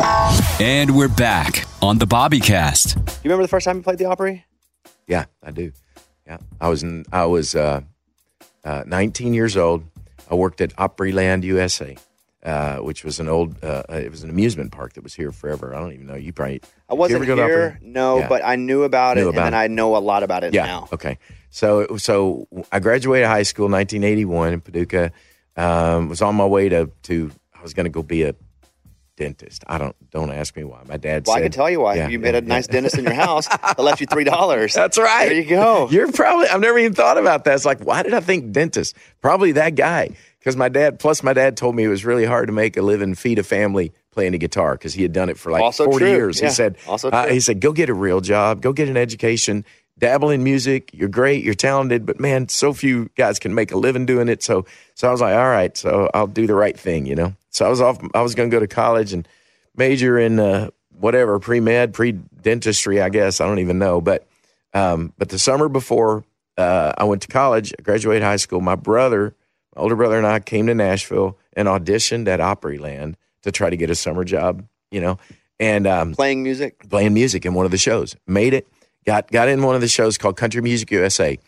[0.00, 2.96] And we're back on the Bobbycast.
[2.96, 4.44] You remember the first time you played the Opry?
[5.06, 5.72] Yeah, I do.
[6.26, 7.80] Yeah, I was in, I was uh,
[8.64, 9.84] uh, 19 years old.
[10.30, 11.96] I worked at Opryland USA,
[12.44, 13.62] uh, which was an old.
[13.64, 15.74] Uh, it was an amusement park that was here forever.
[15.74, 16.14] I don't even know.
[16.16, 16.60] You probably.
[16.90, 18.28] I wasn't you ever go to here, no, Yeah.
[18.28, 19.58] but I knew about Knew it, about and it.
[19.58, 20.66] I know a lot about it Yeah.
[20.66, 20.88] now.
[20.92, 21.18] Okay.
[21.48, 25.12] So so I graduated high school in 1981 in Paducah.
[25.56, 27.30] Um, was on my way to to.
[27.58, 28.34] I was going to go be a
[29.16, 29.64] dentist.
[29.66, 30.82] I don't don't ask me why.
[30.86, 31.40] My dad Well, said.
[31.40, 31.96] I can tell you why.
[31.96, 34.74] Yeah, you made yeah, a nice dentist in your house that left you three dollars.
[34.74, 35.28] That's right.
[35.28, 35.88] There you go.
[35.90, 36.48] You're probably.
[36.48, 37.54] I've never even thought about that.
[37.54, 38.96] It's like, why did I think dentist?
[39.20, 40.10] Probably that guy.
[40.38, 40.98] Because my dad.
[40.98, 43.42] Plus, my dad told me it was really hard to make a living, feed a
[43.42, 46.08] family playing a guitar because he had done it for like Also 40 true.
[46.08, 46.40] years.
[46.40, 46.76] Yeah, He said.
[46.86, 48.62] also uh, he said, go get a real job.
[48.62, 49.64] Go get an education.
[49.98, 50.90] Dabble in music.
[50.92, 51.42] You're great.
[51.42, 52.04] You're talented.
[52.04, 54.42] But man, so few guys can make a living doing it.
[54.42, 55.74] So, so I was like, all right.
[55.76, 57.06] So I'll do the right thing.
[57.06, 57.34] You know.
[57.50, 57.98] So I was off.
[58.14, 59.26] I was going to go to college and
[59.74, 63.00] major in uh, whatever pre med, pre dentistry.
[63.00, 64.00] I guess I don't even know.
[64.02, 64.26] But
[64.74, 66.24] um, but the summer before
[66.58, 69.34] uh, I went to college, I graduated high school, my brother,
[69.74, 73.76] my older brother, and I came to Nashville and auditioned at Opryland to try to
[73.76, 74.66] get a summer job.
[74.90, 75.18] You know,
[75.58, 76.86] and um, Playing music.
[76.90, 78.14] playing music in one of the shows.
[78.26, 78.68] Made it.
[79.06, 81.38] Got got in one of the shows called Country Music USA.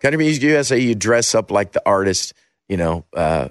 [0.00, 2.34] Country Music USA, you dress up like the artist.
[2.68, 3.48] You know, uh,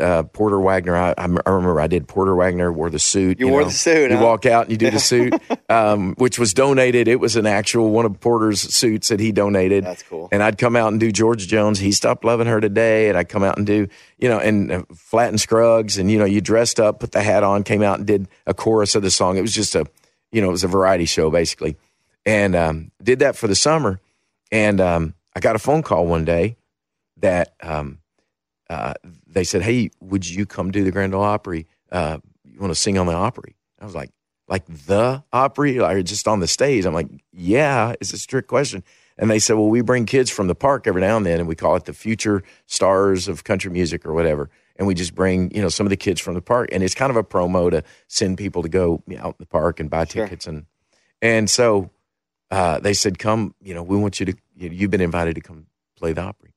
[0.00, 0.96] uh, Porter Wagoner.
[0.96, 2.72] I, I remember I did Porter Wagoner.
[2.72, 3.40] Wore the suit.
[3.40, 3.66] You wore know.
[3.66, 4.24] the suit, You huh?
[4.24, 5.34] walk out and you do the suit,
[5.68, 7.08] um, which was donated.
[7.08, 9.84] It was an actual one of Porter's suits that he donated.
[9.84, 10.28] That's cool.
[10.32, 11.78] And I'd come out and do George Jones.
[11.80, 14.82] He stopped loving her today, and I'd come out and do you know and uh,
[14.94, 17.98] Flatt and Scruggs, and you know you dressed up, put the hat on, came out
[17.98, 19.36] and did a chorus of the song.
[19.36, 19.84] It was just a
[20.30, 21.76] you know it was a variety show basically,
[22.24, 24.00] and um, did that for the summer.
[24.50, 26.56] And um, I got a phone call one day
[27.18, 27.98] that um,
[28.68, 28.94] uh,
[29.26, 31.66] they said, "Hey, would you come do the Grand Ole Opry?
[31.90, 34.10] Uh, you want to sing on the Opry?" I was like,
[34.48, 38.82] "Like the Opry, or just on the stage?" I'm like, "Yeah." It's a strict question.
[39.18, 41.46] And they said, well, we bring kids from the park every now and then, and
[41.46, 44.48] we call it the future stars of country music or whatever.
[44.76, 46.94] And we just bring, you know, some of the kids from the park, and it's
[46.94, 50.06] kind of a promo to send people to go out in the park and buy
[50.06, 50.24] Sure.
[50.24, 50.46] tickets.
[50.46, 50.64] And
[51.20, 51.90] and so
[52.52, 55.42] uh, they said, come, you know, we want you to, you- you've been invited to
[55.42, 55.66] come
[55.98, 56.54] play the Opry.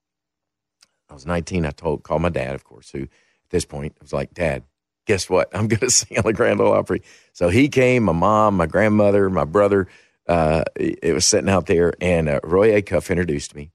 [1.09, 1.65] I was 19.
[1.65, 3.09] I told, called my dad, of course, who at
[3.51, 4.63] this point was like, Dad,
[5.07, 5.49] guess what?
[5.55, 7.01] I'm going to sing on the Grand Ole Opry.
[7.33, 9.87] So he came, my mom, my grandmother, my brother.
[10.27, 13.71] Uh, it it was sitting out there, and uh, Roy Acuff introduced me,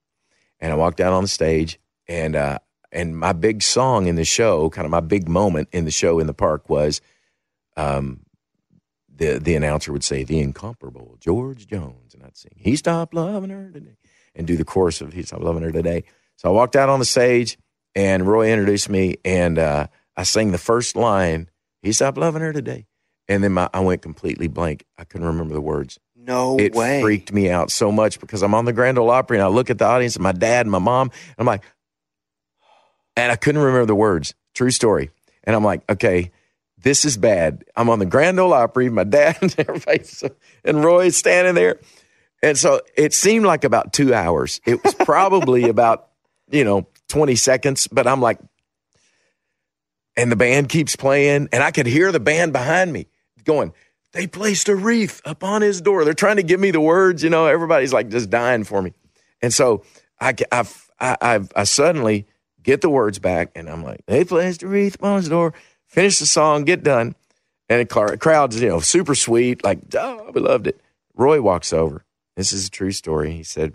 [0.61, 1.79] and I walked out on the stage,
[2.09, 2.59] and uh,
[2.93, 6.19] and my big song in the show, kind of my big moment in the show
[6.19, 7.01] in the park was,
[7.77, 8.21] um,
[9.21, 13.51] the the announcer would say the incomparable George Jones, and I'd sing He Stopped Loving
[13.51, 13.97] Her Today,
[14.35, 16.03] and do the chorus of He Stopped Loving Her Today.
[16.37, 17.59] So I walked out on the stage,
[17.95, 21.51] and Roy introduced me, and uh, I sang the first line,
[21.83, 22.87] He Stopped Loving Her Today,
[23.29, 24.85] and then my, I went completely blank.
[24.99, 27.03] I couldn't remember the words No it way.
[27.03, 29.69] freaked me out so much because I'm on the Grand Ole Opry and I look
[29.71, 31.63] at the audience and my dad and my mom and I'm like,
[33.17, 34.35] and I couldn't remember the words.
[34.55, 35.11] True story.
[35.45, 36.31] And I'm like, okay,
[36.83, 37.65] this is bad.
[37.77, 40.05] I'm on the Grand Ole Opry, my dad and everybody,
[40.65, 41.81] and Roy's standing there.
[42.43, 44.61] And so it seemed like about two hours.
[44.67, 46.09] It was probably about,
[46.51, 48.39] you know, 20 seconds, but I'm like,
[50.17, 53.07] and the band keeps playing, and I could hear the band behind me
[53.45, 53.73] going,
[54.13, 56.05] they placed a wreath upon his door.
[56.05, 58.93] They're trying to give me the words, you know, everybody's like just dying for me.
[59.41, 59.85] And so
[60.21, 62.27] I, I, I, I, I suddenly
[62.63, 65.55] get the words back, and I'm like, they placed a wreath upon his door,
[65.91, 67.15] finish the song, get done.
[67.69, 70.81] And the crowd's, you know, super sweet, like, oh, we loved it.
[71.15, 72.05] Roy walks over.
[72.37, 73.33] This is a true story.
[73.33, 73.75] He said,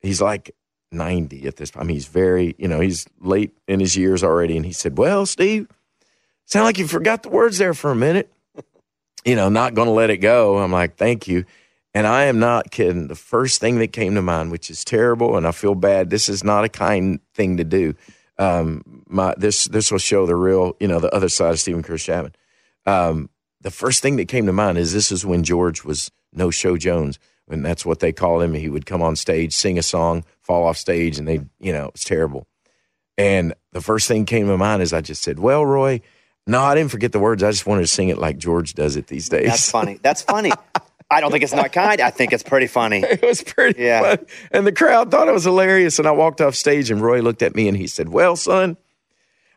[0.00, 0.54] he's like
[0.92, 1.84] 90 at this point.
[1.84, 4.56] I mean, he's very, you know, he's late in his years already.
[4.56, 5.68] And he said, Well, Steve,
[6.44, 8.30] sound like you forgot the words there for a minute.
[9.24, 10.58] you know, not going to let it go.
[10.58, 11.44] I'm like, Thank you.
[11.94, 13.08] And I am not kidding.
[13.08, 16.10] The first thing that came to mind, which is terrible, and I feel bad.
[16.10, 17.94] This is not a kind thing to do.
[18.38, 21.82] Um, my this this will show the real, you know, the other side of Steven
[21.82, 22.34] Kerr Chapman.
[22.86, 26.50] Um, the first thing that came to mind is this is when George was No
[26.50, 27.18] Show Jones,
[27.48, 28.54] and that's what they called him.
[28.54, 31.86] He would come on stage, sing a song, fall off stage, and they, you know,
[31.88, 32.46] it's terrible.
[33.16, 36.00] And the first thing came to mind is I just said, "Well, Roy,
[36.46, 37.42] no, I didn't forget the words.
[37.42, 39.98] I just wanted to sing it like George does it these days." That's funny.
[40.02, 40.52] That's funny.
[41.10, 42.00] I don't think it's not kind.
[42.02, 42.98] I think it's pretty funny.
[43.02, 44.16] it was pretty Yeah.
[44.16, 44.26] fun.
[44.52, 45.98] And the crowd thought it was hilarious.
[45.98, 48.76] And I walked off stage and Roy looked at me and he said, Well, son,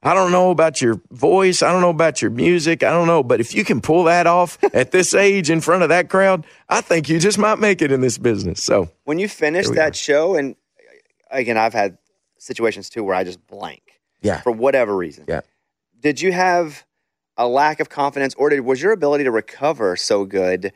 [0.03, 1.61] I don't know about your voice.
[1.61, 2.83] I don't know about your music.
[2.83, 3.21] I don't know.
[3.21, 6.45] But if you can pull that off at this age in front of that crowd,
[6.69, 8.63] I think you just might make it in this business.
[8.63, 9.97] So When you we that go.
[9.97, 10.55] show, and
[11.29, 11.97] again, I've had
[12.39, 14.41] situations too where I just blank yeah.
[14.41, 15.25] for whatever reason.
[15.27, 15.41] Yeah.
[15.99, 16.83] Did you have
[17.37, 20.73] a lack of confidence, or did, was your ability to recover so good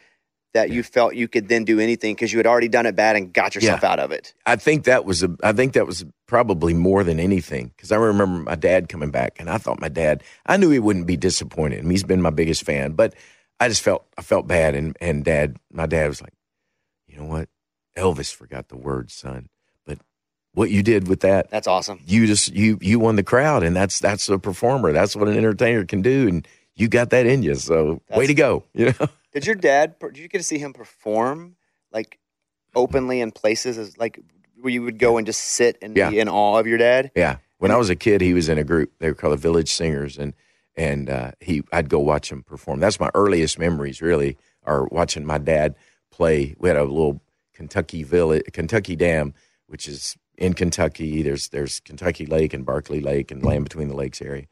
[0.56, 3.16] that you felt you could then do anything because you had already done it bad
[3.16, 4.34] and got yourself out of it?
[4.46, 7.98] I think that was a, I think that was probably more than anything because I
[7.98, 11.18] remember my dad coming back and I thought my dad I knew he wouldn't be
[11.18, 11.86] disappointed.
[11.86, 13.14] He's been my biggest fan, but
[13.60, 16.34] I just felt I felt bad and and dad my dad was like,
[17.08, 17.50] you know what,
[17.98, 19.50] Elvis forgot the words, son,
[19.86, 20.00] but
[20.54, 22.00] what you did with that, That's awesome.
[22.06, 24.94] you just you you won the crowd and that's that's a performer.
[24.94, 27.56] That's what an entertainer can do and you got that in you.
[27.56, 29.08] So way to go, you know.
[29.36, 29.96] Did your dad?
[30.00, 31.58] Did you get to see him perform
[31.92, 32.20] like
[32.74, 34.20] openly in places as like
[34.62, 36.10] where you would go and just sit and Yeah.
[36.10, 37.12] be in awe of your dad?
[37.16, 37.38] Yeah.
[37.58, 38.92] When I was a kid, he was in a group.
[39.00, 40.34] They were called the Village Singers, and
[40.78, 42.80] and uh, he I'd go watch him perform.
[42.80, 45.76] That's my earliest memories, really, are watching my dad
[46.12, 46.56] play.
[46.58, 47.22] We had a little
[47.54, 49.34] Kentucky village, Kentucky Dam,
[49.68, 51.22] which is in Kentucky.
[51.22, 54.46] There's there's Kentucky Lake and Barkley Lake and Land Between the Lakes area.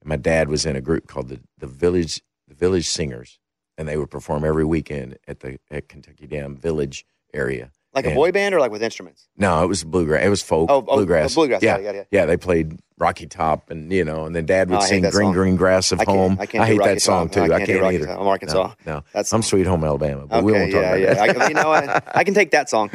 [0.00, 3.38] And my dad was in a group called the the Village the Village Singers,
[3.80, 7.70] and they would perform every weekend at the at Kentucky Dam Village area.
[7.94, 9.26] Like a boy band or like with instruments?
[9.36, 10.24] no, it was bluegrass.
[10.24, 11.32] It was folk, Oh, oh, bluegrass.
[11.32, 11.60] oh, bluegrass.
[11.62, 12.24] Yeah, got it, yeah.
[12.26, 15.32] They played Rocky Top, and you know, and then Dad would Oh, sing "Green song.
[15.32, 17.46] Green Grass of I Home." I can't do hate Rocky that song too.
[17.48, 18.06] No, I I can't either.
[18.06, 18.20] Top.
[18.20, 18.74] I'm Arkansas.
[18.86, 19.04] No, no.
[19.12, 21.14] That's- I'm Sweet Home Alabama, but we Okay, won't talk yeah, about yeah.
[21.32, 21.40] that.
[21.42, 22.04] I, you know what?
[22.16, 22.90] I can take that song.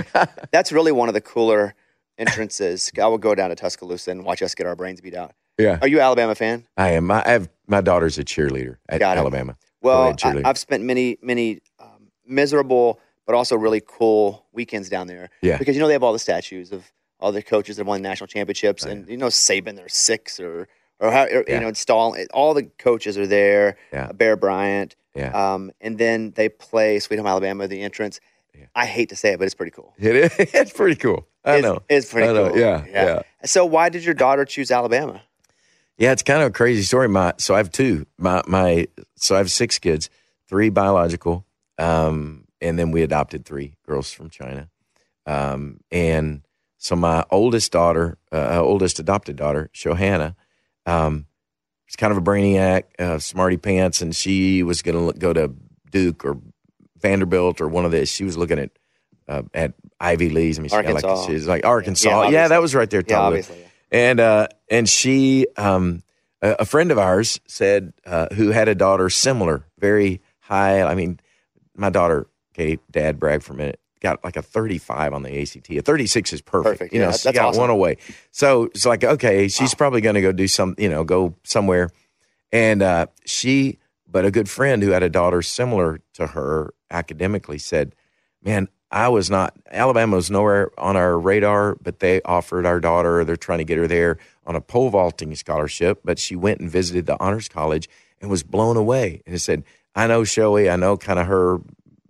[0.52, 1.74] That's really one of the cooler
[2.18, 2.92] entrances.
[3.02, 5.34] I will go down to Tuscaloosa and watch us get our brains beat out.
[5.58, 6.66] yeah, Are you an Alabama fan?
[6.78, 7.12] I am.
[7.12, 9.02] I have my daughter's a cheerleader at.
[9.02, 9.58] Alabama.
[9.86, 15.30] Well, I, I've spent many, many um, miserable but also really cool weekends down there.
[15.42, 15.58] Yeah.
[15.58, 18.28] Because you know they have all the statues of all the coaches that won national
[18.28, 20.68] championships, Oh, and you know Saban, they're six or
[21.00, 21.56] or how or, Yeah.
[21.56, 23.78] you know install all the coaches are there.
[23.92, 24.12] Yeah.
[24.12, 24.96] Bear Bryant.
[25.16, 25.32] Yeah.
[25.54, 28.20] Um, and then they play Sweet Home Alabama, the entrance.
[28.54, 28.66] Yeah.
[28.76, 29.94] I hate to say it, but it's pretty cool.
[30.00, 30.32] It is.
[30.38, 31.26] It's pretty cool.
[31.44, 31.80] I it's, know.
[31.90, 32.50] It's pretty I know.
[32.50, 32.60] cool.
[32.60, 33.22] Yeah, yeah.
[33.46, 35.22] So why did your daughter choose Alabama?
[35.98, 37.08] Yeah, it's kind of a crazy story.
[37.08, 38.06] My so I have two.
[38.18, 40.10] My my so I have six kids,
[40.50, 41.46] three biological,
[41.78, 44.70] um, and then we adopted three girls from China.
[45.26, 46.42] Um, and
[46.78, 50.36] so my oldest daughter, uh, oldest adopted daughter, Shaohannah,
[50.86, 51.26] um,
[51.88, 55.54] was kind of a brainiac, uh, smarty pants, and she was going to go to
[55.90, 56.38] Duke or
[57.00, 58.12] Vanderbilt or one of this.
[58.12, 58.72] She was looking at
[59.28, 60.60] uh, at Ivy Lee's.
[60.60, 62.10] I mean, she got like she's like Arkansas.
[62.10, 63.04] Yeah, Yeah, that was right there.
[63.08, 63.62] Yeah, obviously.
[63.62, 63.68] yeah.
[63.96, 66.04] And uh, and she, um,
[66.42, 70.84] a, a friend of ours said, uh, who had a daughter similar, very high.
[70.84, 71.18] I mean,
[71.78, 75.72] my daughter, okay, Dad bragged for a minute, got like a 35 on the ACT.
[75.72, 76.80] A 36 is perfect.
[76.80, 77.62] Perfect, You yeah, know, she got awesome.
[77.62, 77.96] one away.
[78.32, 81.90] So it's like, okay, she's probably going to go do some, you know, go somewhere.
[82.52, 83.80] And uh, she,
[84.12, 87.96] but a good friend who had a daughter similar to her academically said,
[88.44, 93.26] man, I was not, Alabama was nowhere on our radar, but they offered our daughter,
[93.26, 94.18] they're trying to get her there
[94.48, 96.00] on a pole vaulting scholarship.
[96.06, 97.90] But she went and visited the honors college
[98.22, 99.22] and was blown away.
[99.28, 99.66] And said,
[99.98, 101.60] I know Shaoey, I know kind of her,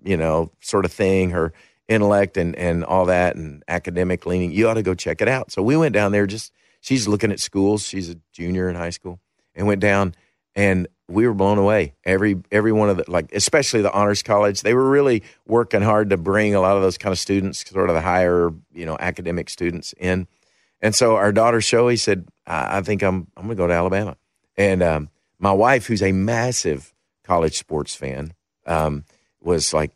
[0.04, 1.54] you know, sort of thing, her
[1.88, 4.52] intellect and, and all that and academic leaning.
[4.52, 5.52] You ought to go check it out.
[5.52, 7.82] So we went down there just, she's looking at schools.
[7.82, 9.20] She's a junior in high school
[9.56, 10.14] and went down
[10.56, 11.94] and we were blown away.
[12.04, 16.10] Every every one of the like, especially the honors college, they were really working hard
[16.10, 18.98] to bring a lot of those kind of students, sort of the higher, you know,
[19.00, 20.28] academic students in.
[20.82, 24.18] And so our daughter Shaoey said, I, I think I'm I'm gonna go to Alabama.
[24.58, 26.94] And um, my wife, who's a massive
[27.24, 28.34] college sports fan,
[28.66, 29.04] um,
[29.42, 29.92] was like,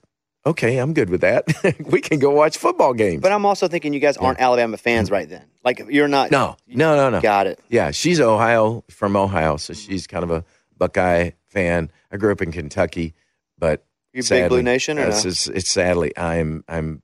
[0.46, 1.48] Okay, I'm good with that.
[1.92, 3.22] we can go watch football games.
[3.22, 5.46] But I'm also thinking you guys aren't Alabama fans right then.
[5.64, 6.32] Like you're not.
[6.32, 7.22] no, no, no, no.
[7.22, 7.60] Got it.
[7.70, 10.46] Yeah, she's Ohio from Ohio, so she's kind of a
[10.78, 11.92] Buckeye fan.
[12.12, 13.14] I grew up in Kentucky,
[13.58, 15.54] but You big Blue Nation or it's, no?
[15.54, 17.02] it's sadly I'm I'm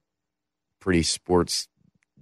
[0.80, 1.68] pretty sports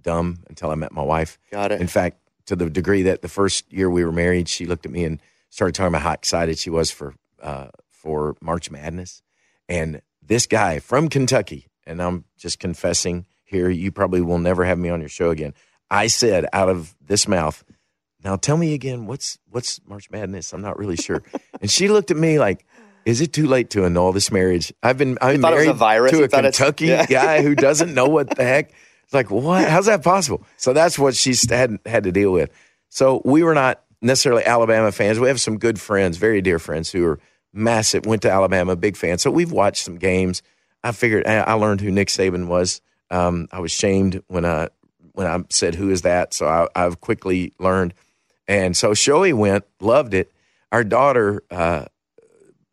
[0.00, 1.38] dumb until I met my wife.
[1.52, 1.80] Got it.
[1.80, 4.92] In fact, to the degree that the first year we were married, she looked at
[4.92, 9.22] me and started talking about how excited she was for uh, for March Madness,
[9.68, 14.78] and this guy from Kentucky, and I'm just confessing here, you probably will never have
[14.78, 15.54] me on your show again.
[15.90, 17.62] I said out of this mouth,
[18.24, 20.52] now tell me again, what's what's March Madness?
[20.52, 21.22] I'm not really sure.
[21.60, 22.66] and she looked at me like,
[23.04, 24.72] is it too late to annul this marriage?
[24.82, 26.12] I've been I'm thought it was married a virus?
[26.12, 27.06] to a Kentucky yeah.
[27.06, 28.72] guy who doesn't know what the heck.
[29.04, 29.68] It's like, what?
[29.68, 30.44] How's that possible?
[30.56, 32.50] So that's what she's had had to deal with.
[32.88, 35.20] So we were not necessarily Alabama fans.
[35.20, 37.20] We have some good friends, very dear friends who are
[37.54, 39.18] massive, went to Alabama, big fan.
[39.18, 40.42] So we've watched some games.
[40.82, 42.82] I figured I learned who Nick Saban was.
[43.10, 44.68] Um, I was shamed when I
[45.12, 46.34] when I said who is that.
[46.34, 47.94] So I, I've quickly learned.
[48.46, 50.32] And so Shaoey went, loved it.
[50.72, 51.86] Our daughter, uh,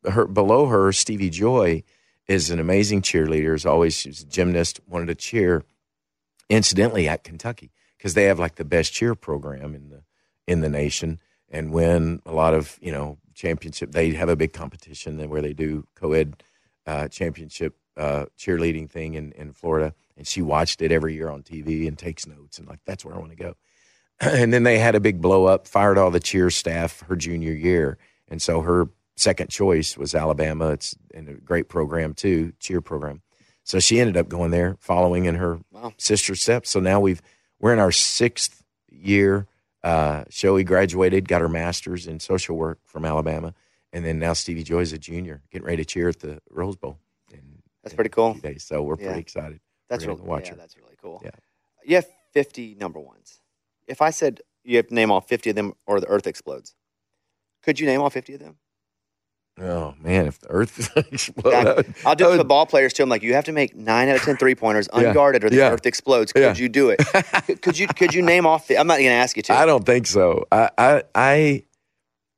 [0.09, 1.83] her below her, Stevie Joy,
[2.27, 3.53] is an amazing cheerleader.
[3.53, 5.63] Is always she's a gymnast, wanted to cheer.
[6.49, 10.03] Incidentally, at Kentucky, because they have like the best cheer program in the
[10.47, 11.19] in the nation,
[11.49, 13.91] and win a lot of you know championship.
[13.91, 16.43] They have a big competition where they do co-ed
[16.85, 21.41] uh, championship uh, cheerleading thing in in Florida, and she watched it every year on
[21.43, 23.55] TV and takes notes and like that's where I want to go.
[24.19, 27.53] and then they had a big blow up, fired all the cheer staff her junior
[27.53, 27.97] year,
[28.29, 30.69] and so her second choice was Alabama.
[30.69, 33.21] It's a great program too, cheer program.
[33.63, 35.93] So she ended up going there, following in her Wow.
[35.97, 36.69] sister's steps.
[36.69, 37.21] So now we've
[37.59, 39.47] we're in our sixth year.
[39.83, 40.23] Uh,
[40.63, 43.53] graduated, got her master's in social work from Alabama,
[43.93, 46.75] and then now Stevie Joy is a junior, getting ready to cheer at the Rose
[46.75, 46.99] Bowl.
[47.31, 47.39] In,
[47.83, 48.33] That's in pretty cool.
[48.35, 48.63] Days.
[48.63, 49.07] So we're Yeah.
[49.07, 49.59] pretty excited.
[49.89, 50.55] That's really watch yeah, her.
[50.57, 51.21] That's really cool.
[51.23, 51.31] Yeah.
[51.83, 53.41] You have 50 number ones.
[53.87, 56.75] If I said you have to name all 50 of them or the earth explodes,
[57.63, 58.57] could you name all 50 of them?
[59.59, 63.03] Oh man, if the Earth exploded, Yeah, I'll do it to the ball players too.
[63.03, 65.57] I'm like, you have to make nine out of ten three pointers unguarded or the
[65.57, 65.71] Yeah.
[65.71, 66.31] earth explodes.
[66.33, 66.55] Could Yeah.
[66.55, 66.99] you do it?
[67.61, 68.67] could, you could you name off?
[68.67, 69.53] The, I'm not going to ask you to.
[69.53, 70.47] I don't think so.
[70.51, 71.63] I I I,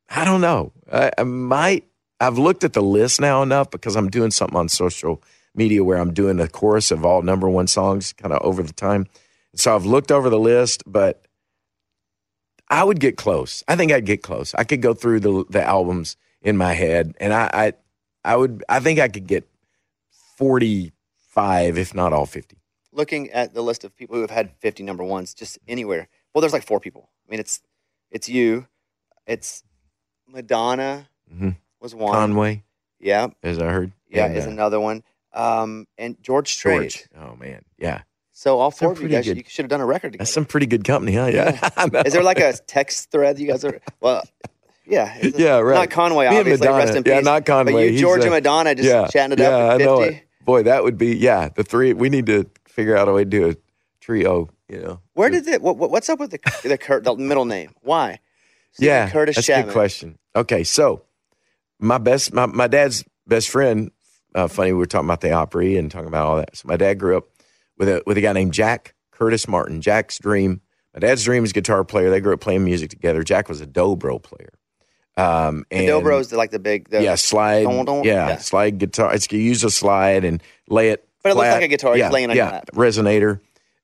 [0.09, 0.73] I don't know.
[0.91, 1.85] I, I might.
[2.19, 5.21] I've looked at the list now enough because I'm doing something on social
[5.55, 8.73] media where I'm doing a chorus of all number one songs kind of over the
[8.73, 9.07] time.
[9.55, 11.25] So I've looked over the list, but
[12.69, 13.63] I would get close.
[13.67, 14.53] I think I'd get close.
[14.55, 17.73] I could go through the the albums in my head, and I I,
[18.23, 18.63] I would.
[18.69, 19.47] I think I could get
[20.37, 20.91] forty
[21.29, 22.57] five, if not all fifty.
[22.91, 26.07] Looking at the list of people who have had 50 number ones, just anywhere.
[26.33, 27.09] Well, there's like four people.
[27.27, 27.59] I mean, it's
[28.11, 28.67] it's you,
[29.25, 29.63] it's
[30.27, 31.55] Madonna Mhm.
[31.79, 32.13] was one.
[32.13, 32.63] Conway,
[32.99, 33.93] Yeah, as I heard.
[34.09, 35.03] yeah, And, is uh, another one.
[35.33, 36.91] Um, and George Strait.
[36.91, 37.07] George.
[37.17, 38.03] Oh man, yeah.
[38.31, 40.19] So all four of you guys, good- you should have done a record together.
[40.25, 41.27] That's some pretty good company, huh?
[41.27, 41.69] Yeah.
[41.91, 42.01] Know.
[42.01, 43.79] Is there like a text thread you guys are?
[44.01, 44.23] Well,
[44.85, 45.75] yeah, it's- Yeah, right.
[45.75, 46.67] Not Conway, Me obviously.
[46.67, 47.73] Rest in Yeah, not Conway.
[47.73, 50.01] But you, He's, George, uh, and Madonna, just yeah, chatting it yeah, up I know
[50.01, 50.23] it.
[50.45, 51.49] Boy, that would be yeah.
[51.49, 53.55] The three we need to figure out a way to do a
[54.01, 54.49] trio.
[54.69, 54.99] You know.
[55.13, 55.61] Where did it?
[55.61, 57.73] What, what- what's up with the the, Cur- the middle name?
[57.81, 58.19] Why?
[58.73, 60.17] Steven yeah, Curtis that's a good question.
[60.35, 61.03] Okay, so
[61.79, 63.91] my best, my, my dad's best friend.
[64.33, 66.57] Uh, funny, we were talking about the Opry and talking about all that.
[66.57, 67.25] So my dad grew up
[67.77, 69.79] with a with a guy named Jack Curtis Martin.
[69.79, 70.59] Jack's dream.
[70.95, 72.09] My dad's dream is guitar player.
[72.09, 73.23] They grew up playing music together.
[73.23, 74.49] Jack was a dobro player.
[75.15, 76.89] Um, The and Dobro's the, like the big.
[76.89, 77.63] The, yeah, slide.
[77.65, 78.37] Dun, yeah, yeah.
[78.37, 79.13] slide guitar.
[79.13, 81.07] It's you use a slide and lay it.
[81.21, 82.69] But it looks like a guitar, Yeah, laying on yeah, lap.
[82.73, 83.39] resonator.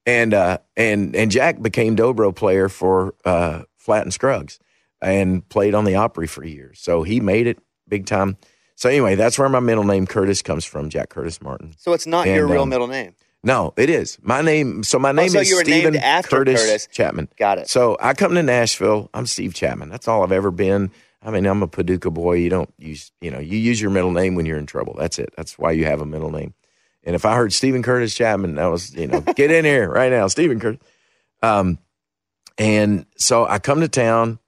[0.06, 4.60] And uh, and and Jack became dobro player for uh, Flatt and Scruggs,
[5.02, 6.80] and played on the Opry for years.
[6.80, 8.38] So he made it big time.
[8.76, 10.90] So anyway, that's where my middle name Curtis comes from.
[10.90, 11.74] Jack Curtis Martin.
[11.78, 13.14] So it's not your real um, middle name.
[13.44, 14.84] No, it is my name.
[14.84, 16.88] So my name Oh, so is Stephen Curtis, Curtis.
[16.92, 17.30] Chapman.
[17.38, 17.70] Got it.
[17.70, 19.10] So I come to Nashville.
[19.14, 19.90] I'm Steve Chapman.
[19.90, 20.92] That's all I've ever been.
[21.22, 22.36] I mean, I'm a Paducah boy.
[22.36, 24.96] You don't use, you know, you use your middle name when you're in trouble.
[24.98, 25.34] That's it.
[25.36, 26.54] That's why you have a middle name.
[27.04, 30.12] And if I heard Steven Curtis Chapman, that was, you know, get in here right
[30.12, 30.82] now, Steven Curtis.
[31.42, 31.80] Um,
[32.58, 34.40] and so I come to town.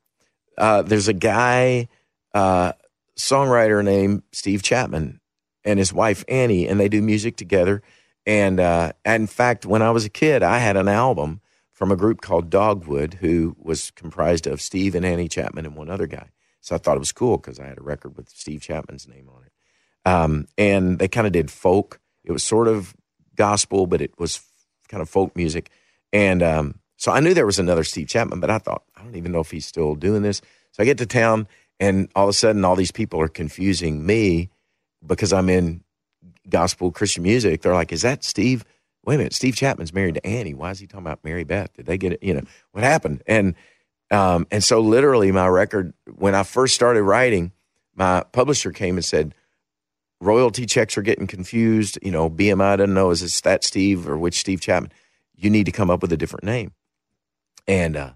[0.58, 1.88] Uh, there's a guy,
[2.34, 2.74] uh,
[3.18, 5.20] songwriter named Steve Chapman
[5.64, 7.82] and his wife Annie, and they do music together.
[8.26, 11.42] And uh, in fact, when I was a kid, I had an album
[11.72, 15.90] from a group called Dogwood, who was comprised of Steve and Annie Chapman and one
[15.90, 16.30] other guy.
[16.62, 19.30] So I thought it was cool because I had a record with Steve Chapman's name
[19.30, 19.51] on it.
[20.05, 21.99] Um, and they kind of did folk.
[22.24, 22.95] It was sort of
[23.36, 24.41] gospel, but it was
[24.88, 25.70] kind of folk music.
[26.14, 29.16] And um, so I knew there was another Steve Chapman, but I thought, I don't
[29.16, 30.41] even know if he's still doing this.
[30.72, 31.47] So I get to town,
[31.80, 34.49] and all of a sudden, all these people are confusing me
[35.05, 35.84] because I'm in
[36.47, 37.62] gospel Christian music.
[37.62, 38.64] They're like, "Is that Steve?
[39.03, 40.53] Wait a minute, Steve Chapman's married to Annie.
[40.53, 41.74] Why is he talking about Mary Beth?
[41.74, 42.24] Did they get it?
[42.24, 43.55] You know what happened?" And
[44.12, 47.51] um, and so literally, my record when I first started writing,
[47.95, 49.34] my publisher came and said,
[50.20, 51.97] "Royalty checks are getting confused.
[52.01, 54.91] You know, BMI doesn't know is this that Steve or which Steve Chapman.
[55.36, 56.74] You need to come up with a different name."
[57.68, 58.12] And uh,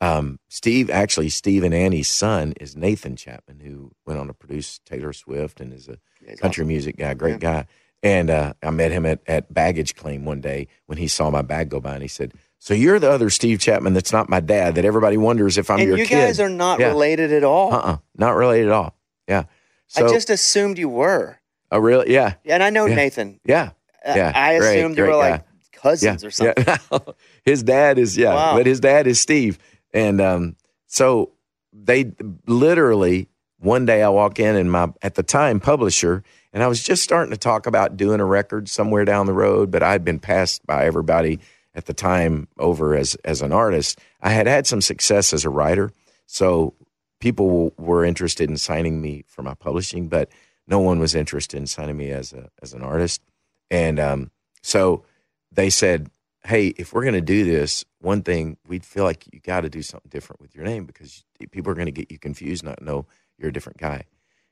[0.00, 4.78] um, Steve, actually, Steve and Annie's son is Nathan Chapman, who went on to produce
[4.80, 6.68] Taylor Swift and is a Yeah, country awesome.
[6.68, 7.62] music guy, great Yeah.
[7.62, 7.66] guy.
[8.02, 11.42] And uh, I met him at, at baggage claim one day when he saw my
[11.42, 14.40] bag go by, and he said, "So you're the other Steve Chapman that's not my
[14.40, 16.88] dad that everybody wonders if I'm and your you kid." guys are not Yeah.
[16.88, 17.72] related at all.
[17.72, 18.94] uh-uh, not related at all.
[19.28, 19.44] Yeah.
[19.86, 21.38] So, I just assumed you were.
[21.70, 22.12] oh, really?
[22.12, 22.94] Yeah, And I know Yeah.
[22.94, 23.40] Nathan.
[23.44, 23.70] yeah,
[24.04, 26.64] Uh, Yeah, I great, assumed you were like cousins or something.
[26.66, 26.98] Yeah.
[27.44, 28.56] his dad is yeah, Wow.
[28.56, 29.58] but his dad is Steve,
[29.94, 30.56] and um,
[30.86, 31.32] so
[31.72, 32.12] they
[32.46, 33.28] literally
[33.60, 37.02] one day I walk in and my at the time publisher, and I was just
[37.02, 40.64] starting to talk about doing a record somewhere down the road, but I'd been passed
[40.66, 41.40] by everybody
[41.78, 44.00] at the time over as as an artist.
[44.20, 45.92] I had had some success as a writer,
[46.26, 46.74] so
[47.20, 50.28] people were interested in signing me for my publishing, but
[50.66, 53.22] no one was interested in signing me as a as an artist.
[53.70, 55.04] And um, so
[55.52, 56.10] they said,
[56.44, 59.70] "Hey, if we're going to do this, one thing we'd feel like you got to
[59.70, 62.82] do something different with your name because people are going to get you confused, not
[62.82, 63.06] know
[63.38, 64.04] you're a different guy."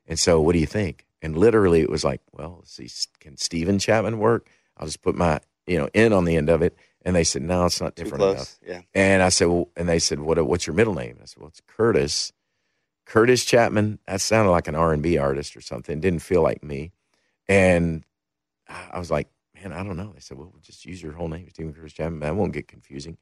[0.07, 1.07] And so, what do you think?
[1.21, 4.49] And literally, it was like, "Well, see, can Steven Chapman work?
[4.77, 6.77] I'll just put my you know in on the end of it."
[7.07, 8.81] And they said, "No, it's not different enough." Yeah.
[8.93, 11.19] And I said, well, and they said, what, what's your middle name?
[11.23, 12.33] I said, well, it's Curtis.
[13.07, 14.01] Curtis Chapman.
[14.09, 16.01] That sounded like an R and B artist or something.
[16.01, 16.91] Didn't feel like me.
[17.49, 18.05] And
[18.69, 20.11] I was like, man, I don't know.
[20.13, 22.19] They said, well, just use your whole name, Steven Curtis Chapman.
[22.19, 23.19] That won't get confusing.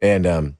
[0.00, 0.56] And um,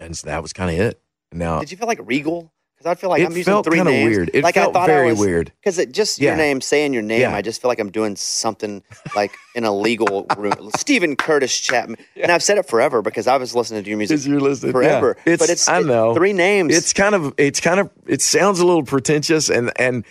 [0.00, 1.00] and so that was kind of it.
[1.30, 2.52] Now Did you feel like regal?
[2.78, 4.16] Because I feel like it I'm using felt three kind of names.
[4.16, 4.30] weird.
[4.32, 5.52] It like felt I thought very I was, weird.
[5.60, 6.30] Because it just Yeah.
[6.30, 7.34] your name, saying your name, Yeah.
[7.34, 8.84] I just feel like I'm doing something
[9.16, 10.52] like in a legal room.
[10.76, 14.24] Steven Curtis Chapman, and I've said it forever because I was listening to your music
[14.24, 15.16] you're listening, forever.
[15.26, 15.32] yeah.
[15.32, 16.76] It's, but it's I it- know three names.
[16.76, 20.04] It's kind of it's kind of it sounds a little pretentious and and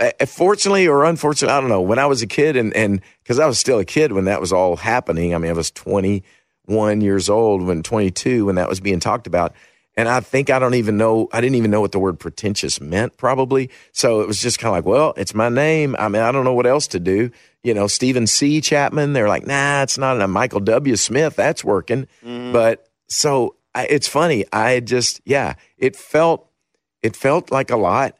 [0.00, 1.82] uh, fortunately or unfortunately, I don't know.
[1.82, 4.40] When I was a kid and and because I was still a kid when that
[4.40, 5.34] was all happening.
[5.34, 9.52] I mean, I was 21 years old when 22 when that was being talked about.
[9.98, 11.28] And I think I don't even know.
[11.32, 13.68] I didn't even know what the word pretentious meant, probably.
[13.90, 15.96] So it was just kind of like, well, it's my name.
[15.98, 17.32] I mean, I don't know what else to do.
[17.64, 18.60] You know, Steven C.
[18.60, 19.12] Chapman.
[19.12, 20.20] They're like, nah, it's not.
[20.20, 20.94] A Michael W.
[20.94, 21.34] Smith.
[21.34, 22.06] That's working.
[22.24, 22.52] Mm-hmm.
[22.52, 24.44] But so I, it's funny.
[24.52, 26.48] I just, yeah, it felt,
[27.02, 28.16] it felt like a lot,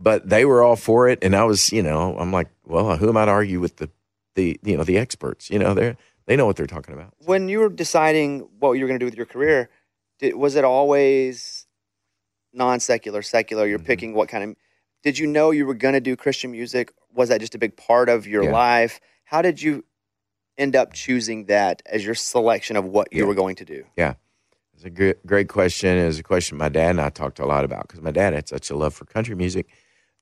[0.00, 3.08] but they were all for it, and I was, you know, I'm like, well, who
[3.08, 3.88] am I to argue with the,
[4.34, 5.48] the, you know, the experts?
[5.48, 7.12] You know, they they know what they're talking about.
[7.24, 9.68] when you were deciding what you were going to do with your career,
[10.20, 11.66] did, was it always
[12.52, 13.66] non secular, secular?
[13.66, 13.86] You're Mhm.
[13.86, 14.56] picking what kind of.
[15.02, 16.92] Did you know you were going to do Christian music?
[17.12, 18.52] Was that just a big part of your Yeah.
[18.52, 19.00] life?
[19.24, 19.84] How did you
[20.58, 23.28] end up choosing that as your selection of what you Yeah.
[23.28, 23.84] were going to do?
[23.96, 24.14] Yeah.
[24.74, 25.96] It's a great, great question.
[25.96, 28.32] It was a question my dad and I talked a lot about because my dad
[28.34, 29.66] had such a love for country music.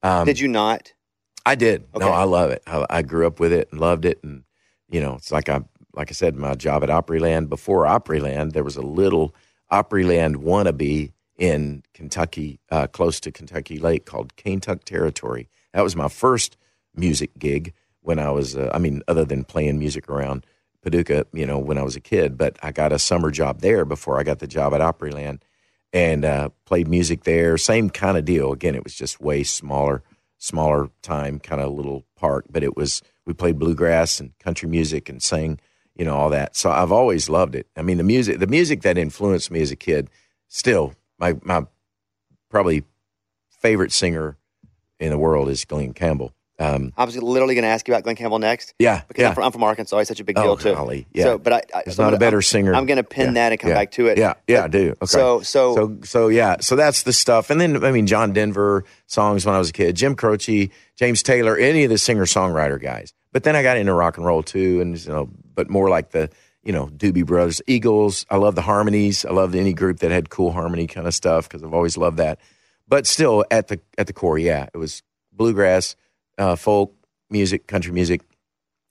[0.02, 0.92] Um, did you not?
[1.46, 1.86] I did.
[1.96, 2.62] No, I love it.
[2.66, 4.22] I, I grew up with it and loved it.
[4.22, 4.44] And
[4.90, 5.60] you know, it's like I
[5.94, 7.48] like I said, my job at Opryland.
[7.48, 9.34] Before Opryland, there was a little
[9.70, 15.48] Opryland wannabe in Kentucky, uh, close to Kentucky Lake, called Kentuck Territory.
[15.72, 16.56] That was my first
[16.94, 18.56] music gig when I was.
[18.56, 20.44] Uh, I mean, other than playing music around
[20.82, 23.84] Paducah, you know, when I was a kid, but I got a summer job there
[23.84, 25.40] before I got the job at Opryland
[25.92, 27.56] and uh, played music there.
[27.58, 28.52] Same kind of deal.
[28.52, 30.02] Again, it was just way smaller,
[30.38, 35.08] smaller time kind of little park, but it was we played bluegrass and country music
[35.08, 35.60] and sang,
[35.98, 36.56] you know, all that.
[36.56, 37.66] So I've always loved it.
[37.76, 40.08] I mean, the music, the music that influenced me as a kid,
[40.48, 41.66] still my my
[42.50, 42.84] probably
[43.60, 44.36] favorite singer
[45.00, 46.32] in the world is Glen Campbell.
[46.60, 48.74] Um, I was literally going to ask you about Glen Campbell next.
[48.80, 49.28] Yeah, because yeah.
[49.28, 49.96] I'm, from, I'm from Arkansas.
[49.98, 50.74] He's such a big Oh, deal too.
[50.74, 51.22] golly, yeah.
[51.22, 52.74] So, but I, I There's so not a I'm- better singer.
[52.74, 54.18] I'm going to pin Yeah, that and come yeah, back to it.
[54.18, 54.90] Yeah, yeah, I do.
[55.00, 55.06] Okay.
[55.06, 58.84] So, so, so so yeah so that's the stuff and then i mean john denver
[59.06, 62.80] songs when i was a kid jim croce james taylor any of the singer songwriter
[62.80, 65.90] guys but then i got into rock and roll too and you know but more
[65.90, 66.30] like the
[66.62, 70.30] you know doobie brothers eagles i love the harmonies i love any group that had
[70.30, 72.38] cool harmony kind of stuff because i've always loved that
[72.86, 75.02] but still at the at the core yeah it was
[75.32, 75.96] bluegrass
[76.38, 76.94] uh, folk
[77.28, 78.22] music country music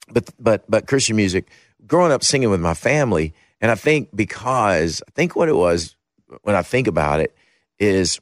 [0.09, 1.49] but but but Christian music.
[1.85, 5.95] Growing up singing with my family, and I think because I think what it was
[6.41, 7.35] when I think about it
[7.79, 8.19] is,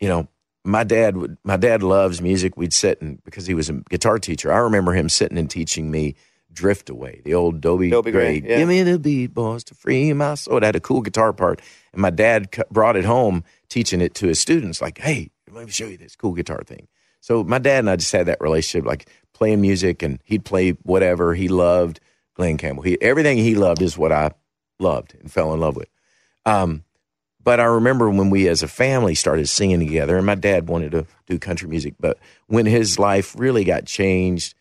[0.00, 0.28] you know,
[0.64, 2.56] my dad would my dad loves music.
[2.56, 5.90] We'd sit and because he was a guitar teacher, I remember him sitting and teaching
[5.90, 6.14] me
[6.56, 8.50] Drift Away, the old Dobie, Dobie Gray, Gray.
[8.50, 8.58] yeah.
[8.58, 10.56] Give me the beat, boys, to free my soul.
[10.56, 11.60] It had a cool guitar part,
[11.92, 14.80] and my dad brought it home, teaching it to his students.
[14.80, 16.88] Like, hey, let me show you this cool guitar thing.
[17.20, 20.70] So my dad and I just had that relationship, like playing music, and he'd play
[20.82, 22.00] whatever he loved.
[22.34, 24.30] Glen Campbell, he everything he loved is what I
[24.78, 25.88] loved and fell in love with.
[26.44, 26.84] Um,
[27.42, 30.92] but I remember when we as a family started singing together, and my dad wanted
[30.92, 34.54] to do country music, but when his life really got changed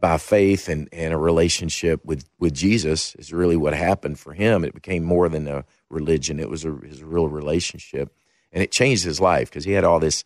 [0.00, 4.64] by faith and, and a relationship with, with Jesus is really what happened for him.
[4.64, 6.40] It became more than a religion.
[6.40, 8.12] It was a, his real relationship
[8.52, 10.24] and it changed his life because he had all this,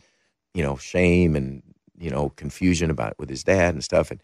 [0.55, 1.63] you know, shame and,
[1.99, 4.11] you know, confusion about it with his dad and stuff.
[4.11, 4.23] And,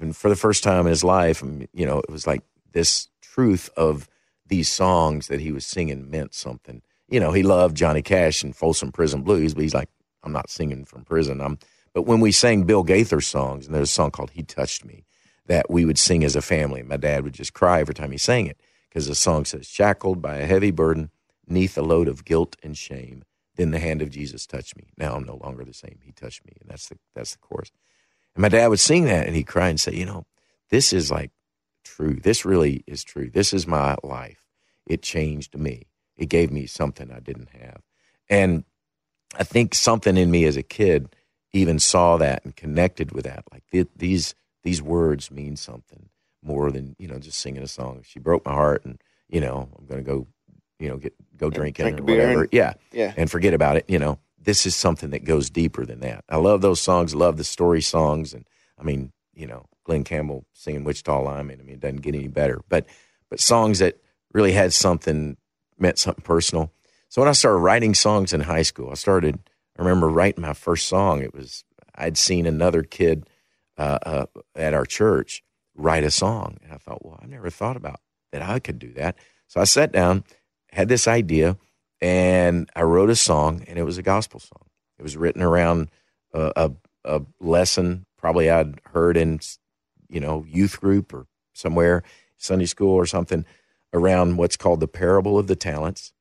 [0.00, 3.70] and for the first time in his life, you know, it was like this truth
[3.76, 4.08] of
[4.46, 6.82] these songs that he was singing meant something.
[7.08, 9.88] You know, he loved Johnny Cash and Folsom Prison Blues, but he's like,
[10.22, 11.40] I'm not singing from prison.
[11.40, 11.58] I'm,
[11.94, 15.04] but when we sang Bill Gaither songs, and there's a song called "He Touched Me,"
[15.46, 16.82] that we would sing as a family.
[16.82, 20.22] My dad would just cry every time he sang it because the song says, "Shackled
[20.22, 21.10] by a heavy burden,
[21.46, 23.24] neath a load of guilt and shame,
[23.56, 24.92] then the hand of Jesus touched me.
[24.96, 25.98] Now I'm no longer the same.
[26.04, 27.70] He touched me," and that's the that's the chorus.
[28.34, 30.26] And my dad would sing that, and he'd cry and say, "You know,
[30.70, 31.30] this is like
[31.84, 32.14] true.
[32.14, 33.28] This really is true.
[33.28, 34.46] This is my life.
[34.86, 35.88] It changed me.
[36.16, 37.82] It gave me something I didn't have."
[38.30, 38.64] And
[39.34, 41.14] I think something in me as a kid
[41.52, 43.44] even saw that and connected with that.
[43.52, 46.08] Like th- these these words mean something
[46.42, 48.02] more than you know just singing a song.
[48.04, 50.26] She broke my heart, and you know I'm going to go,
[50.78, 52.40] you know, get go drinking drink or whatever.
[52.42, 53.12] and- yeah, yeah.
[53.16, 53.84] and forget about it.
[53.88, 56.24] You know, this is something that goes deeper than that.
[56.28, 57.14] I love those songs.
[57.14, 58.46] Love the story songs, and
[58.78, 61.60] I mean, you know, Glen Campbell singing Wichita Lineman.
[61.60, 62.60] I mean, it doesn't get any better.
[62.68, 62.86] But
[63.28, 63.98] but songs that
[64.32, 65.36] really had something
[65.78, 66.72] meant something personal.
[67.08, 69.38] So when I started writing songs in high school, I started.
[69.78, 71.22] I remember writing my first song.
[71.22, 71.64] It was
[71.94, 73.28] I'd seen another kid
[73.78, 75.42] uh, uh, at our church
[75.74, 78.00] write a song, and I thought, well, I never thought about
[78.32, 79.16] that I could do that.
[79.46, 80.24] So I sat down,
[80.70, 81.56] had this idea,
[82.00, 84.66] and I wrote a song, and it was a gospel song.
[84.98, 85.90] It was written around
[86.32, 86.70] a, a,
[87.04, 89.40] a lesson probably I'd heard in
[90.08, 92.02] you know youth group or somewhere
[92.38, 93.44] Sunday school or something
[93.92, 96.12] around what's called the parable of the talents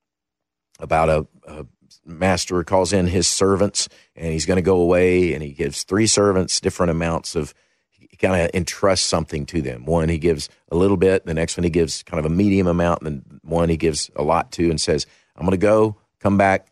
[0.79, 1.65] about a, a
[2.05, 6.07] master calls in his servants and he's going to go away and he gives three
[6.07, 7.53] servants different amounts of
[7.89, 9.85] he kind of entrusts something to them.
[9.85, 12.67] One he gives a little bit the next one he gives kind of a medium
[12.67, 15.97] amount and then one he gives a lot to and says i'm going to go
[16.19, 16.71] come back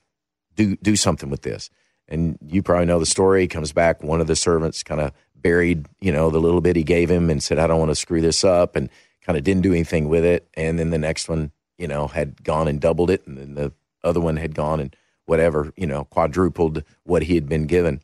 [0.60, 1.70] do do something with this.
[2.08, 3.42] And you probably know the story.
[3.42, 6.76] He comes back one of the servants kind of buried you know the little bit
[6.76, 8.90] he gave him and said i don't want to screw this up and
[9.22, 10.48] kind of didn't do anything with it.
[10.56, 13.72] And then the next one you know had gone and doubled it and then the
[14.04, 14.96] other one had gone and
[15.30, 18.02] whatever you know quadrupled what he had been given.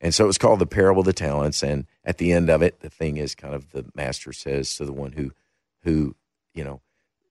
[0.00, 1.62] And so it was called the parable of the talents.
[1.62, 4.84] And at the end of it the thing is kind of the master says to
[4.84, 5.32] the one who
[5.84, 6.16] who
[6.54, 6.80] you know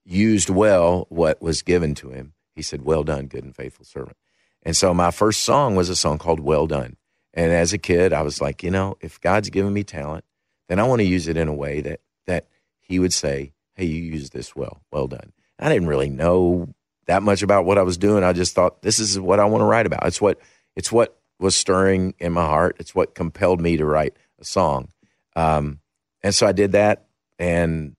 [0.05, 4.17] used well what was given to him he said well done good and faithful servant.
[4.63, 6.97] And so my first song was a song called well done.
[7.33, 10.25] And as a kid i was like you know if god's given me talent
[10.67, 12.47] then i want to use it in a way that that
[12.79, 15.31] he would say hey you used this well well done.
[15.57, 16.73] I didn't really know
[17.07, 18.23] that much about what i was doing.
[18.23, 20.05] I just thought this is what i want to write about.
[20.05, 20.39] It's what
[20.75, 22.77] it's what was stirring in my heart.
[22.79, 24.89] It's what compelled me to write a song.
[25.35, 25.79] Um,
[26.23, 27.05] and so i did that
[27.39, 27.95] and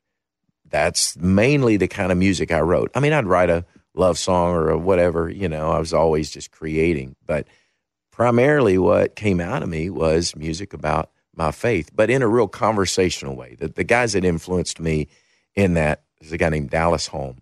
[0.68, 2.90] that's mainly the kind of music i wrote.
[2.94, 6.50] I mean i'd write a love song or whatever you know i was always just
[6.50, 7.46] creating but
[8.10, 12.48] primarily what came out of me was music about my faith, but in a real
[12.48, 13.56] conversational way.
[13.58, 15.08] The, the guys that influenced me
[15.54, 17.38] in that is a guy named Dallas Holm,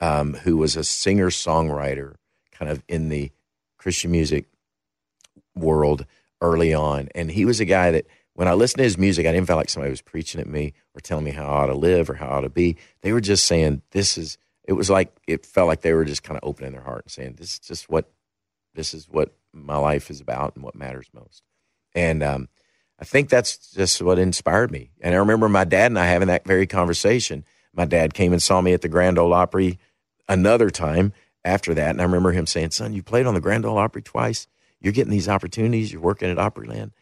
[0.00, 2.14] um, who was a singer songwriter,
[2.52, 3.30] kind of in the
[3.78, 4.46] Christian music
[5.54, 6.06] world
[6.40, 9.32] early on, and he was a guy that when I listened to his music, I
[9.32, 11.74] didn't feel like somebody was preaching at me or telling me how I ought to
[11.74, 12.76] live or how I ought to be.
[13.02, 16.22] They were just saying, "This is." It was like it felt like they were just
[16.22, 18.10] kind of opening their heart and saying, "This is just what
[18.74, 21.42] this is what my life is about and what matters most."
[21.94, 22.48] And um,
[22.98, 24.90] I think that's just what inspired me.
[25.00, 27.44] And I remember my dad and I having that very conversation.
[27.74, 29.78] My dad came and saw me at the Grand Ole Opry
[30.30, 31.12] another time
[31.44, 34.00] after that, and I remember him saying, "Son, you played on the Grand Ole Opry
[34.00, 34.46] twice.
[34.80, 35.92] You're getting these opportunities.
[35.92, 36.92] You're working at Opryland."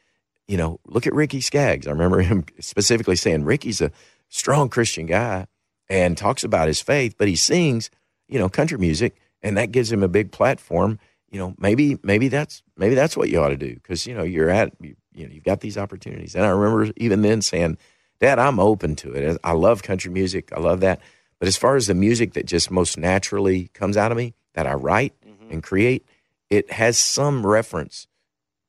[0.49, 1.87] you know, look at Ricky Skaggs.
[1.87, 3.93] I remember him specifically saying Ricky's a
[4.29, 5.47] strong Christian guy
[5.89, 7.91] and talks about his faith, but he sings,
[8.26, 10.99] you know, country music, and that gives him a big platform.
[11.31, 14.22] You know, maybe maybe that's maybe that's what you ought to do because you know
[14.22, 16.35] you're at you, you know you've got these opportunities.
[16.35, 17.76] And I remember even then saying,
[18.18, 19.39] "Dad, I'm open to it.
[19.45, 20.51] I love country music.
[20.57, 21.01] I love that."
[21.39, 24.66] But as far as the music that just most naturally comes out of me that
[24.66, 25.53] I write mm-hmm.
[25.53, 26.07] and create,
[26.51, 28.07] it has some reference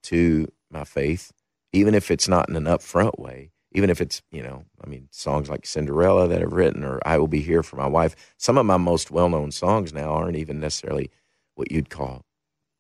[0.03, 1.31] to my faith
[1.73, 5.07] even if it's not in an upfront way, even if it's, you know, I mean,
[5.11, 8.57] songs like Cinderella that I've written or I Will Be Here for My Wife, some
[8.57, 11.11] of my most well known songs now aren't even necessarily
[11.55, 12.25] what you'd call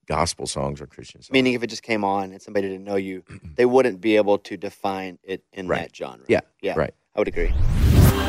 [0.07, 1.31] gospel songs or Christian songs.
[1.31, 3.23] Meaning, if it just came on and somebody didn't know you,
[3.55, 5.81] they wouldn't be able to define it in Right.
[5.81, 6.25] that genre.
[6.27, 6.93] Yeah, yeah, right.
[7.15, 7.53] I would agree.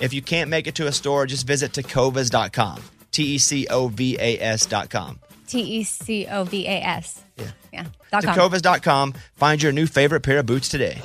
[0.00, 2.82] If you can't make it to a store, just visit tecovas.com.
[3.10, 5.20] T E C O V A S.com.
[5.46, 7.22] T E C O V A S.
[7.36, 7.50] Yeah.
[7.72, 7.86] Yeah.
[8.12, 9.14] Tecovas.com.
[9.36, 11.00] Find your new favorite pair of boots today.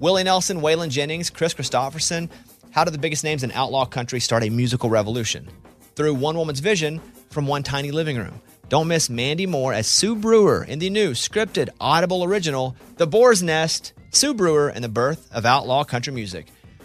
[0.00, 2.28] Willie Nelson, Waylon Jennings, Kris Kristofferson.
[2.72, 5.48] How did the biggest names in outlaw country start a musical revolution?
[5.94, 8.40] Through one woman's vision from one tiny living room.
[8.68, 13.42] Don't miss Mandy Moore as Sue Brewer in the new scripted Audible original, The Boar's
[13.42, 16.46] Nest, Sue Brewer and the Birth of Outlaw Country Music.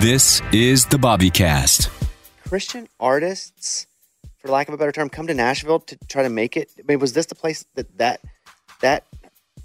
[0.00, 1.90] This is the Bobby Cast.
[2.48, 3.86] Christian artists,
[4.38, 6.70] for lack of a better term, come to Nashville to try to make it.
[6.78, 8.20] I mean, was this the place that that
[8.80, 9.04] that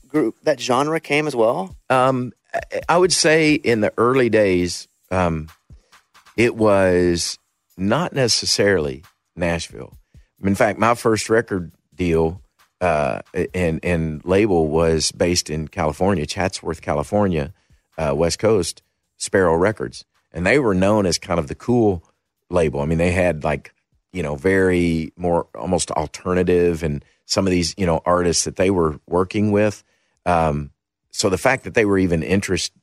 [0.08, 1.76] group, that genre came as well?
[1.90, 5.50] Um, I- I would say in the early days, um,
[6.36, 7.38] it was
[7.78, 9.04] not necessarily
[9.36, 9.98] Nashville.
[10.44, 12.42] In fact, my first record deal
[12.82, 13.22] uh,
[13.54, 17.54] and and label was based in California, Chatsworth, California,
[18.00, 18.82] uh, West Coast,
[19.18, 20.04] Sparrow Records,
[20.34, 22.04] and they were known as kind of the cool
[22.50, 22.82] label.
[22.82, 23.74] I mean, they had like
[24.12, 28.70] you know very more almost alternative and some of these you know artists that they
[28.70, 29.84] were working with.
[30.26, 30.72] Um,
[31.12, 32.74] so the fact that they were even interested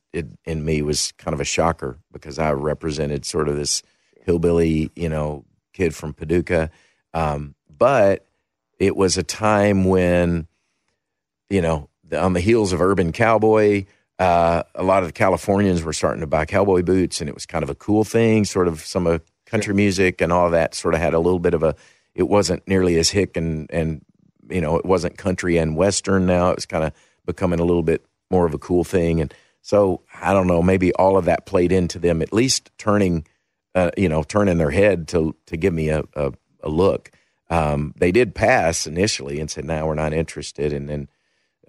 [0.45, 3.83] in me was kind of a shocker because I represented sort of this
[4.25, 6.69] hillbilly, you know, kid from Paducah.
[7.13, 8.25] Um, but
[8.79, 10.47] it was a time when,
[11.49, 13.85] you know, on the heels of Urban Cowboy,
[14.21, 17.47] uh, a lot of the Californians were starting to buy cowboy boots, and it was
[17.47, 18.45] kind of a cool thing.
[18.45, 21.55] Sort of some of country music and all that sort of had a little bit
[21.55, 21.75] of a.
[22.13, 24.05] It wasn't nearly as hick and and
[24.47, 26.27] you know it wasn't country and western.
[26.27, 26.93] Now it was kind of
[27.25, 30.61] becoming a little bit more of a cool thing, and so I don't know.
[30.61, 33.25] Maybe all of that played into them at least turning,
[33.73, 37.09] uh, you know, turning their head to to give me a a, a look.
[37.49, 41.07] Um, they did pass initially and said, "No, we're not interested," and then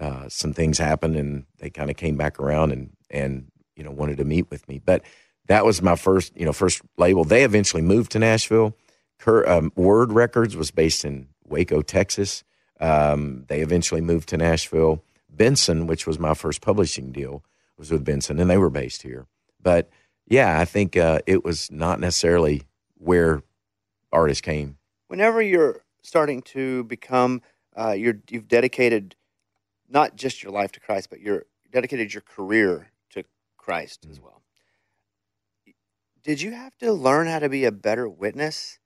[0.03, 3.93] uh, some things happened and they kind of came back around and and you know
[3.93, 4.81] wanted to meet with me.
[4.85, 5.03] But
[5.47, 7.25] that was my first you know first label.
[7.25, 8.77] They eventually moved to Nashville.
[9.19, 12.43] Cur, um, Word Records was based in Waco, Texas.
[12.81, 15.05] Um, they eventually moved to Nashville.
[15.31, 17.45] Benson, which was my first publishing deal,
[17.79, 19.27] was with Benson, and they were based here.
[19.63, 19.89] But
[20.27, 22.63] yeah, I think uh, it was not necessarily
[22.99, 23.43] where
[24.11, 24.79] artists came.
[25.07, 27.41] Whenever you're starting to become,
[27.77, 29.15] uh, you're you've dedicated
[29.93, 33.25] not just your life to Christ, but you're dedicated your career to
[33.57, 34.43] Christ as well.
[36.23, 38.79] Did you have to learn how to be a better witness?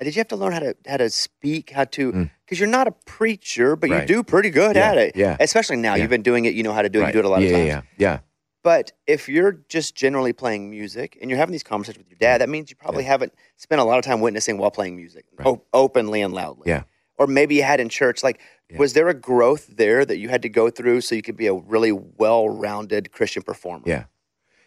[0.00, 2.30] Did you have to learn how to how to speak, how to Mm.
[2.44, 4.00] because you're not a preacher, but Right.
[4.02, 5.16] you do pretty good Yeah, at it.
[5.16, 5.36] yeah.
[5.40, 6.02] Especially now, Yeah.
[6.02, 6.52] you've been doing it.
[6.54, 7.06] You know how to do it.
[7.06, 7.66] You do it a lot yeah, of times.
[7.68, 8.18] Yeah, yeah,
[8.62, 12.40] But if you're just generally playing music and you're having these conversations with your dad,
[12.40, 15.58] that means you probably haven't spent a lot of time witnessing while playing music, Right.
[15.72, 16.64] openly and loudly.
[16.66, 16.82] Yeah.
[17.16, 18.22] Or maybe you had in church.
[18.24, 18.40] Like,
[18.70, 18.78] Yeah.
[18.78, 21.46] was there a growth there that you had to go through so you could be
[21.46, 23.84] a really well-rounded Christian performer?
[23.86, 24.04] yeah.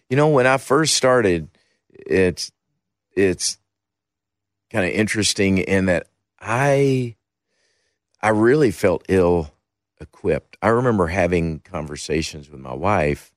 [0.09, 1.49] You know, when I first started,
[1.89, 2.51] it's
[3.13, 3.57] it's
[4.69, 6.07] kind of interesting in that
[6.39, 7.15] I
[8.21, 9.51] I really felt ill
[9.99, 10.57] equipped.
[10.61, 13.33] I remember having conversations with my wife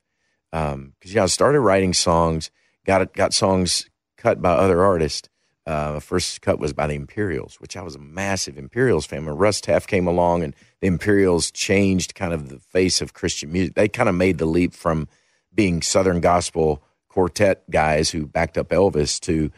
[0.53, 2.51] um, because yeah, I started writing songs,
[2.85, 5.29] got got songs cut by other artists.
[5.67, 9.27] Uh, first cut was by the Imperials, which I was a massive Imperials fan.
[9.27, 13.53] When Russ Taff came along and the Imperials changed kind of the face of Christian
[13.53, 15.07] music, they kind of made the leap from
[15.55, 19.51] being Southern gospel quartet guys who backed up Elvis to,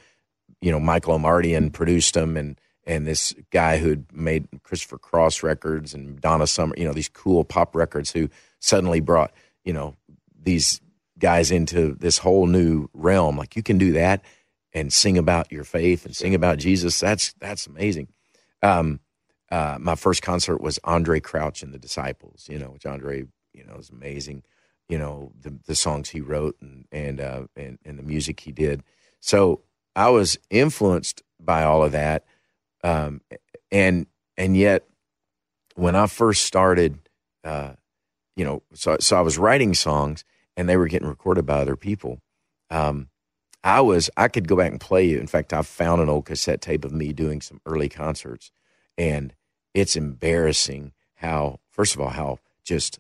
[0.61, 5.95] you know, Michael Omartian produced them and and this guy who'd made Christopher Cross records
[5.95, 8.29] and Donna Summer, you know, these cool pop records who
[8.59, 9.33] suddenly brought,
[9.65, 9.95] you know,
[10.43, 10.81] these
[11.19, 13.37] guys into this whole new realm.
[13.37, 14.25] Like you can do that
[14.73, 16.99] and sing about your faith and sing about Jesus.
[17.01, 18.09] That's that's amazing.
[18.63, 19.01] Um,
[19.51, 22.47] uh, my first concert was Andraé Crouch and the Disciples.
[22.51, 24.43] You know, which Andre, you know, is amazing.
[24.89, 28.53] You know, the the songs he wrote and and uh, and, and the music he
[28.53, 28.83] did.
[29.21, 29.63] So
[29.95, 32.25] I was influenced by all of that,
[32.83, 33.21] um,
[33.71, 34.07] and
[34.37, 34.87] and yet
[35.75, 36.99] when I first started,
[37.45, 37.73] uh,
[38.37, 40.25] you know, so so I was writing songs
[40.57, 42.21] and they were getting recorded by other people.
[42.71, 43.09] Um,
[43.65, 45.19] I was I could go back and play you.
[45.19, 48.51] In fact, I found an old cassette tape of me doing some early concerts,
[48.99, 49.35] and
[49.75, 52.99] it's embarrassing how first of all how just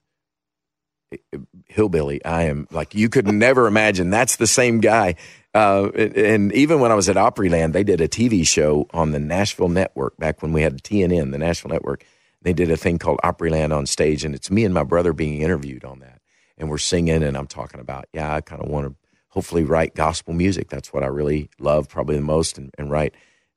[1.68, 2.68] hillbilly I am.
[2.70, 5.16] Like you could never imagine that's the same guy.
[5.54, 9.12] Uh, and, and even when I was at Opryland, they did a TV show on
[9.12, 12.04] the Nashville Network back when we had TNN, the Nashville Network.
[12.40, 15.42] They did a thing called Opryland on stage, and it's me and my brother being
[15.42, 16.20] interviewed on that,
[16.58, 18.96] and we're singing, and I'm talking about, yeah, I kind of want to
[19.32, 20.68] hopefully write gospel music.
[20.68, 23.14] That's what I really love, probably the most, and, and write.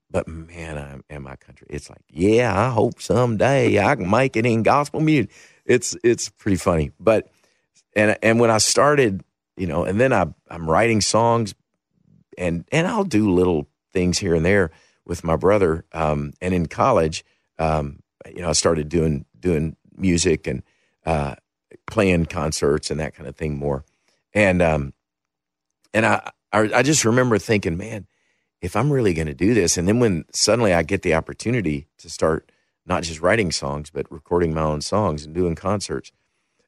[0.09, 1.67] But man, I'm in my country.
[1.69, 5.31] It's like, yeah, I hope someday I can make it in gospel music.
[5.65, 7.29] It's it's pretty funny, but
[7.93, 9.23] and and when I started,
[9.57, 11.53] you know, and then I I'm writing songs,
[12.37, 14.71] and and I'll do little things here and there
[15.05, 15.83] with my brother.
[15.91, 17.25] Um, and in college,
[17.59, 17.99] um,
[18.33, 20.63] you know, I started doing doing music and
[21.05, 21.35] uh,
[21.87, 23.83] playing concerts and that kind of thing more.
[24.33, 24.93] And um,
[25.95, 28.07] and I I, I just remember thinking, man,
[28.61, 31.87] if I'm really going to do this, and then when suddenly I get the opportunity
[31.99, 32.51] to start
[32.85, 36.11] not just writing songs but recording my own songs and doing concerts,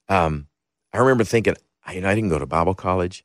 [0.10, 0.48] um,
[0.94, 1.56] I remember thinking,
[1.86, 3.24] I- you know, I didn't go to Bible college.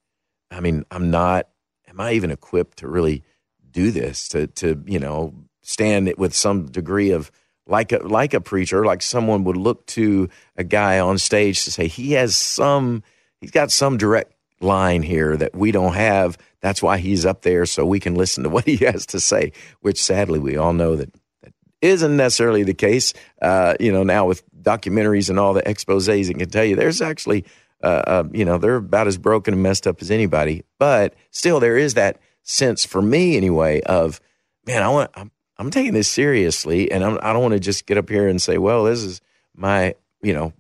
[0.51, 1.49] I mean, I'm not.
[1.89, 3.23] Am I even equipped to really
[3.71, 4.29] do this?
[4.29, 7.31] To to you know stand with some degree of
[7.67, 11.71] like a like a preacher, like someone would look to a guy on stage to
[11.71, 13.03] say he has some,
[13.41, 16.39] he's got some direct line here that we don't have.
[16.61, 19.53] That's why he's up there, so we can listen to what he has to say.
[19.81, 23.13] Which sadly, we all know that that isn't necessarily the case.
[23.41, 27.03] Uh, you know, now with documentaries and all the exposés, it can tell you there's
[27.03, 27.45] actually,
[27.83, 30.65] uh, uh, you know, they're about as broken and messed up as anybody.
[30.79, 34.21] But still, there is that sense for me anyway of,
[34.67, 35.11] man, I want.
[35.15, 38.27] I'm, I'm taking this seriously, and I'm, I don't want to just get up here
[38.27, 39.21] and say, well, this is
[39.55, 40.53] my, you know,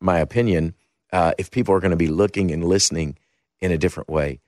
[0.00, 0.74] my opinion.
[1.12, 3.18] Uh, if people are going to be looking and listening
[3.60, 4.40] in a different way,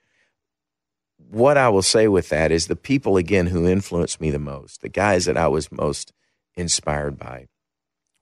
[1.30, 4.80] what I will say with that is the people again who influenced me the most,
[4.80, 6.12] the guys that I was most
[6.56, 7.48] inspired by,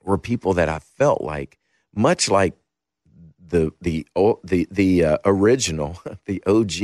[0.03, 1.59] were people that I felt like,
[1.95, 2.55] much like
[3.45, 4.07] the the
[4.45, 6.75] the the uh, original, the OG,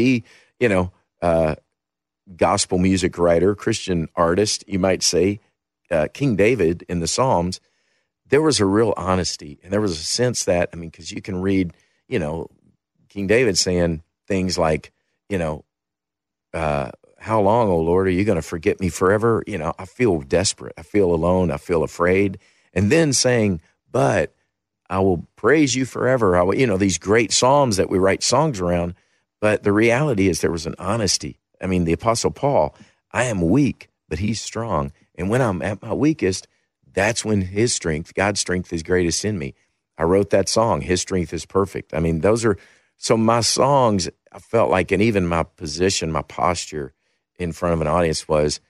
[0.59, 0.93] you know,
[1.23, 1.57] uh,
[2.35, 5.41] gospel music writer, Christian artist, you might say,
[5.91, 7.61] uh, King David in the Psalms,
[8.29, 11.23] there was a real honesty and there was a sense that, I mean, because you
[11.23, 11.73] can read,
[12.09, 12.49] you know,
[13.17, 14.93] King David saying things like,
[15.31, 15.64] you know,
[16.53, 19.43] uh, how long, oh Lord, are you going to forget me forever?
[19.47, 20.75] You know, I feel desperate.
[20.77, 21.51] I feel alone.
[21.51, 22.39] I feel afraid.
[22.75, 24.35] And then saying, but
[24.91, 26.37] I will praise you forever.
[26.37, 28.93] I will, you know, these great Psalms that we write songs around.
[29.41, 31.41] But the reality is there was an honesty.
[31.59, 32.77] I mean, the Apostle Paul,
[33.12, 34.93] I am weak, but he's strong.
[35.14, 36.49] And when I'm at my weakest,
[36.93, 39.55] that's when his strength, God's strength, is greatest in me.
[39.97, 41.95] I wrote that song, His Strength is Perfect.
[41.95, 42.59] I mean, those are
[42.97, 46.94] so my songs, I felt like, and even my position, my posture
[47.38, 48.61] in front of an audience was,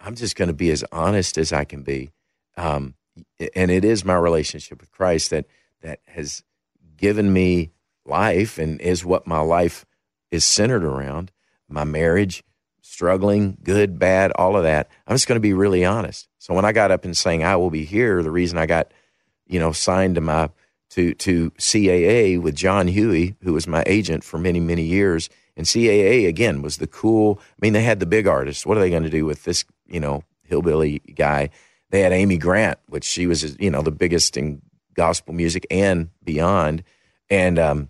[0.00, 2.10] I'm just going to be as honest as I can be.
[2.56, 2.94] Um,
[3.54, 5.46] and it is my relationship with Christ that
[5.82, 6.42] that has
[6.96, 7.70] given me
[8.04, 9.84] life and is what my life
[10.30, 11.30] is centered around.
[11.68, 12.42] My marriage,
[12.80, 14.88] struggling, good, bad, all of that.
[15.06, 16.28] I'm just going to be really honest.
[16.38, 18.92] So when I got up and saying I will be here, the reason I got,
[19.46, 20.50] you know, signed to my
[20.90, 25.66] to to CAA with John Huie, who was my agent for many many years, and
[25.66, 27.40] CAA again was the cool.
[27.40, 28.64] I mean, they had the big artists.
[28.64, 31.50] What are they going to do with this, you know, hillbilly guy?
[31.90, 34.62] They had Amy Grant, which she was, you know, the biggest in
[34.94, 36.84] gospel music and beyond.
[37.30, 37.88] And um,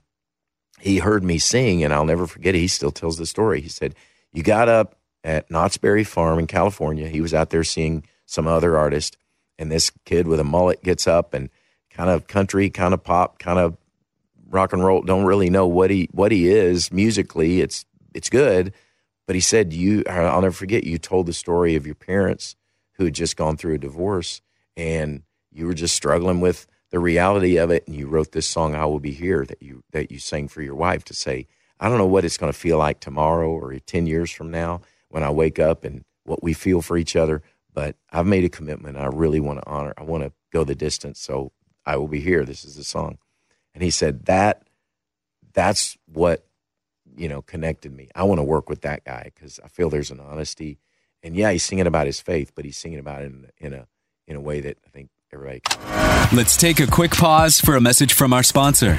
[0.80, 2.58] he heard me sing, and I'll never forget it.
[2.58, 3.60] He still tells the story.
[3.60, 3.94] He said,
[4.32, 7.08] You got up at Knott's Berry Farm in California.
[7.08, 9.16] He was out there seeing some other artist,
[9.58, 11.50] and this kid with a mullet gets up and
[11.98, 13.76] kind of country, kind of pop, kind of
[14.48, 15.02] rock and roll.
[15.02, 17.60] Don't really know what he what he is musically.
[17.60, 17.84] It's
[18.14, 18.72] it's good,
[19.26, 20.04] but he said you.
[20.08, 20.84] I'll never forget.
[20.84, 22.54] You told the story of your parents
[22.92, 24.40] who had just gone through a divorce,
[24.76, 27.86] and you were just struggling with the reality of it.
[27.88, 30.62] And you wrote this song, "I Will Be Here," that you that you sang for
[30.62, 31.48] your wife to say,
[31.80, 34.82] "I don't know what it's going to feel like tomorrow or ten years from now
[35.08, 37.42] when I wake up and what we feel for each other."
[37.74, 38.96] But I've made a commitment.
[38.96, 39.94] I really want to honor.
[39.98, 41.18] I want to go the distance.
[41.20, 41.50] So
[41.88, 42.44] I will be here.
[42.44, 43.16] This is the song.
[43.74, 44.68] And he said that
[45.54, 46.44] that's what
[47.16, 48.10] you know connected me.
[48.14, 50.78] I want to work with that guy because I feel there's an honesty.
[51.22, 53.86] And yeah, he's singing about his faith, but he's singing about it in, in a
[54.26, 55.60] in a way that I think everybody.
[55.60, 56.36] Can.
[56.36, 58.98] Let's take a quick pause for a message from our sponsor.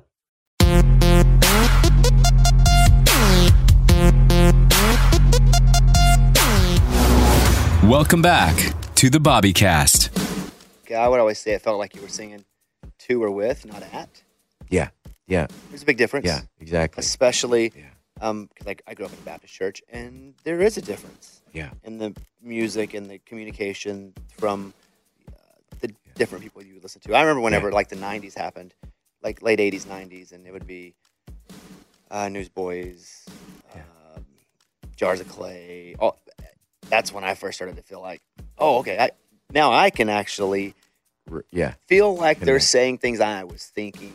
[7.83, 8.55] Welcome back
[8.95, 10.09] to the Bobbycast.
[10.85, 12.45] Okay, I would always say it felt like you were singing
[12.99, 14.21] to or with, not at.
[14.69, 14.89] Yeah,
[15.27, 16.27] yeah, There's a big difference.
[16.27, 17.01] yeah, exactly.
[17.01, 17.85] Especially Yeah.
[18.21, 21.41] um, because I, I grew up in a Baptist church, and there is a difference
[21.53, 24.73] Yeah, in the music and the communication from
[25.33, 25.33] uh,
[25.79, 27.15] the different people you listen to.
[27.15, 27.75] I remember whenever Yeah.
[27.75, 28.73] like the '90s happened,
[29.23, 30.93] like late '80s, '90s, and it would be
[32.11, 33.25] uh, Newsboys,
[33.73, 34.25] um,
[34.95, 35.95] Jars of Clay.
[35.99, 36.17] All,
[36.91, 38.21] that's when I first started to feel like,
[38.59, 39.11] oh, okay, I,
[39.51, 40.75] now I can actually
[41.51, 44.13] yeah, feel like they're saying things I was thinking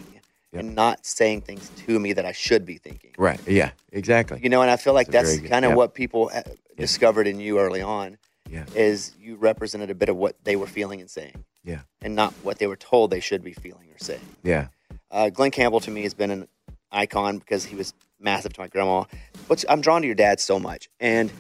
[0.53, 0.61] Yep.
[0.65, 3.11] and not saying things to me that I should be thinking.
[3.19, 3.39] right.
[3.47, 4.39] Yeah, exactly.
[4.43, 5.77] You know, and I feel like That's that's kind of yep.
[5.77, 6.43] what people uh,
[6.77, 8.17] discovered in you early on
[8.49, 12.15] Yeah, is you represented a bit of what they were feeling and saying yeah, and
[12.15, 14.21] not what they were told they should be feeling or saying.
[14.45, 14.69] yeah,
[15.11, 16.49] Uh, Glen Campbell to me has been an
[16.93, 19.05] icon because he was massive to my grandma.
[19.49, 20.89] What's, I'm drawn to your dad so much.
[21.01, 21.31] And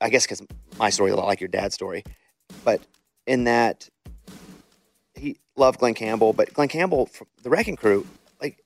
[0.00, 0.42] I guess because
[0.78, 2.04] my story is a lot like your dad's story.
[2.64, 2.80] But
[3.26, 3.88] in that,
[5.14, 6.32] he loved Glen Campbell.
[6.32, 8.06] But Glen Campbell, from the Wrecking Crew,
[8.40, 8.62] like,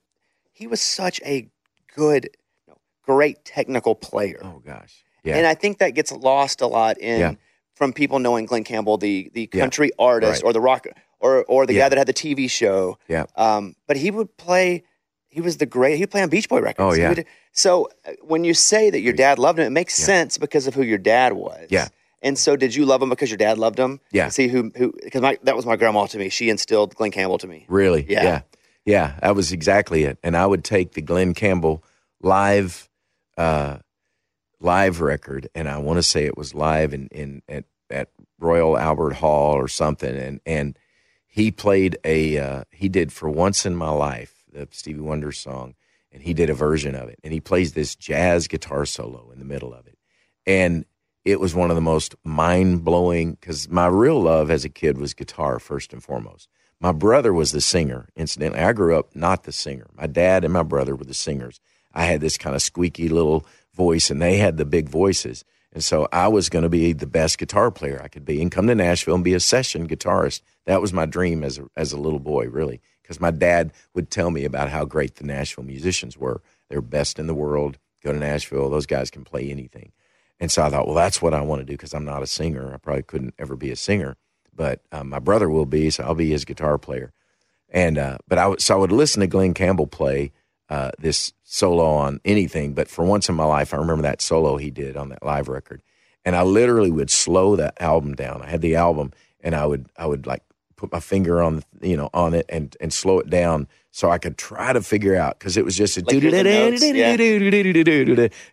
[0.53, 1.49] he was such a
[1.95, 2.31] good,
[2.69, 4.41] no, great technical player.
[4.43, 5.05] Oh gosh.
[5.25, 7.35] Yeah, And I think that gets lost a lot in Yeah.
[7.75, 9.61] from people knowing Glen Campbell, the the Yeah.
[9.61, 10.49] country artist Right.
[10.49, 10.87] or the rock
[11.21, 11.85] or or the Yeah.
[11.85, 12.99] guy that had the TV show.
[13.09, 13.27] Yeah.
[13.37, 14.85] Um, but he would play.
[15.33, 15.97] He was the great.
[15.97, 16.85] He played on Beach Boy records.
[16.97, 17.09] Oh, yeah.
[17.09, 20.07] would- so uh, when you say that your dad loved him, it makes Yeah.
[20.07, 21.67] sense because of who your dad was.
[21.71, 21.89] Yeah.
[22.23, 23.99] And so, did you love him because your dad loved him?
[24.13, 24.29] Yeah.
[24.29, 26.29] See who who because my that was my grandma to me.
[26.29, 27.65] She instilled Glen Campbell to me.
[27.69, 28.05] Really?
[28.09, 28.23] Yeah.
[28.23, 28.41] yeah.
[28.85, 30.19] Yeah, that was exactly it.
[30.23, 31.83] And I would take the Glen Campbell
[32.21, 32.89] live
[33.39, 33.79] uh
[34.61, 38.09] live record and I want to say it was live in, in at at
[38.39, 40.79] Royal Albert Hall or something and and
[41.27, 45.75] he played a uh he did for once in my life the Stevie Wonder song
[46.13, 49.39] and he did a version of it and he plays this jazz guitar solo in
[49.39, 49.99] the middle of it.
[50.47, 50.85] And
[51.25, 54.99] it was one of the most mind blowing because my real love as a kid
[54.99, 56.49] was guitar first and foremost.
[56.81, 58.09] My brother was the singer.
[58.17, 59.87] Incidentally, I grew up not the singer.
[59.95, 61.61] My dad and my brother were the singers.
[61.95, 65.45] I had this kind of squeaky little voice, and they had the big voices.
[65.73, 68.51] And so I was going to be the best guitar player I could be and
[68.51, 70.43] come to Nashville and be a session guitarist.
[70.67, 74.11] That was my dream as a, as a little boy, really, because my dad would
[74.11, 76.41] tell me about how great the Nashville musicians were.
[76.69, 77.79] They're best in the world.
[78.03, 79.93] Go to Nashville, those guys can play anything.
[80.41, 82.27] And so I thought, well, that's what I want to do because I'm not a
[82.27, 82.75] singer.
[82.75, 84.17] I probably couldn't ever be a singer,
[84.53, 87.13] but um, my brother will be, so I'll be his guitar player.
[87.69, 90.33] And uh, but I so I would listen to Glen Campbell play
[90.69, 92.75] uh, this solo on anything.
[92.75, 95.49] But for once in my life, I remember that solo he did on that live
[95.49, 95.83] record,
[96.25, 98.43] and I literally would slow that album down.
[98.43, 100.43] I had the album, and I would I would like
[100.83, 104.19] put my finger on you know on it and and slow it down so I
[104.19, 107.17] could try to figure out because it was just a Like hear the notes, yeah.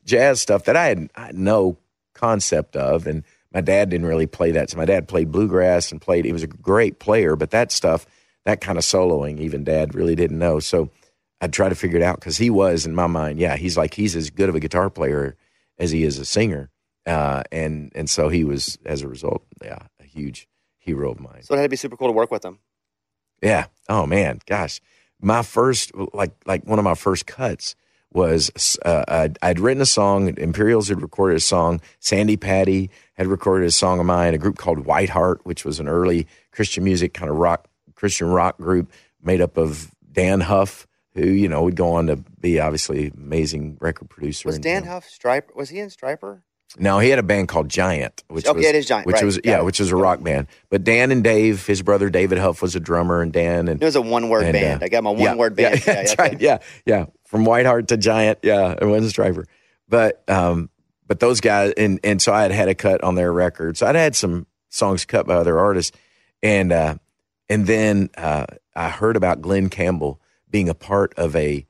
[0.06, 1.78] jazz stuff that I had, I had no
[2.14, 3.24] concept of, and
[3.54, 4.70] my dad didn't really play that.
[4.70, 6.26] So my dad played bluegrass and played.
[6.26, 8.06] He was a great player, but that stuff,
[8.46, 10.60] that kind of soloing, even dad really didn't know.
[10.60, 10.92] So
[11.42, 13.40] I'd try to figure it out because he was in my mind.
[13.40, 15.38] Yeah, he's like he's as good of a guitar player
[15.80, 16.70] as he is a singer,
[17.08, 20.49] uh, and and so he was as a result, yeah, a huge
[20.90, 21.42] hero of mine.
[21.44, 22.60] So it had to be super cool to work with him.
[23.42, 23.66] Yeah.
[23.88, 24.82] Oh man, gosh,
[25.22, 27.76] my first like like one of my first cuts
[28.12, 30.36] was uh, I'd, I'd written a song.
[30.38, 31.80] Imperials had recorded a song.
[32.00, 34.34] Sandi Patty had recorded a song of mine.
[34.34, 38.28] A group called White Heart, which was an early Christian music kind of rock Christian
[38.28, 38.92] rock group
[39.22, 43.78] made up of Dann Huff, who you know would go on to be obviously amazing
[43.80, 44.48] record producer.
[44.48, 45.56] Was and, Dann you know, Huff Stryper?
[45.56, 46.42] Was he in Stryper?
[46.78, 49.16] No, he had a band called Giant, which Oh, was yeah, it is Giant, which
[49.16, 50.48] right, was yeah, which was a rock band.
[50.70, 53.86] But Dann and Dave, his brother David Huff was a drummer, and Dann and It
[53.86, 54.84] was a one word uh, band.
[54.84, 55.84] I got my one yeah, word yeah, band.
[55.88, 56.40] Yeah, that's right.
[56.40, 57.06] Yeah, yeah.
[57.26, 59.46] From Whiteheart to Giant, yeah, and Winston Stryper.
[59.88, 60.70] But um,
[61.08, 63.76] but those guys, and and so I had had a cut on their record.
[63.78, 65.98] So I'd had some songs cut by other artists,
[66.44, 66.96] and uh,
[67.50, 70.22] and then uh, I heard about Glen Campbell
[70.52, 71.66] being a part of a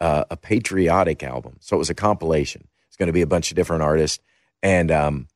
[0.00, 1.56] uh, a patriotic album.
[1.60, 2.68] So it was a compilation.
[2.86, 4.20] It's going to be a bunch of different artists,
[4.64, 5.28] and um,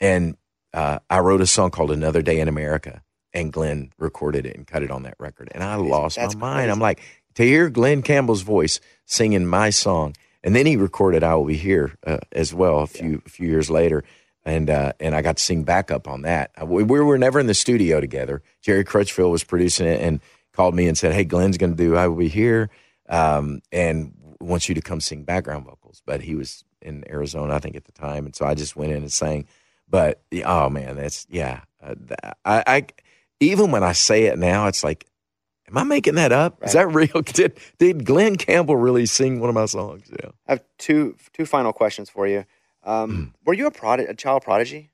[0.00, 0.36] and
[0.74, 3.02] uh, I wrote a song called "Another Day in America,"
[3.32, 6.56] and Glen recorded it and cut it on that record, and I lost That's my
[6.56, 6.70] mind.
[6.70, 7.00] I'm like
[7.36, 11.56] to hear Glen Campbell's voice singing my song, and then he recorded "I Will Be
[11.56, 14.04] Here" uh, as well a few a few years later.
[14.46, 16.50] And uh, and I got to sing backup on that.
[16.60, 18.42] Uh, We, we were never in the studio together.
[18.60, 20.20] Jerry Crutchfield was producing it and
[20.52, 22.68] called me and said, "Hey, Glen's going to do I Will Be Here,
[23.08, 24.12] um, and
[24.44, 27.84] wants you to come sing background vocals." But he was in Arizona, I think, at
[27.84, 29.46] the time, and so I just went in and sang.
[29.88, 31.62] But oh man, that's yeah.
[31.82, 31.94] Uh,
[32.44, 32.86] I, I
[33.40, 35.06] even when I say it now, it's like,
[35.68, 36.62] am I making that up?
[36.62, 37.22] Is that real?
[37.22, 40.10] Did did Glen Campbell really sing one of my songs?
[40.10, 40.30] Yeah.
[40.46, 42.44] I have two two final questions for you.
[42.84, 44.90] Um, were you a prod- a child prodigy?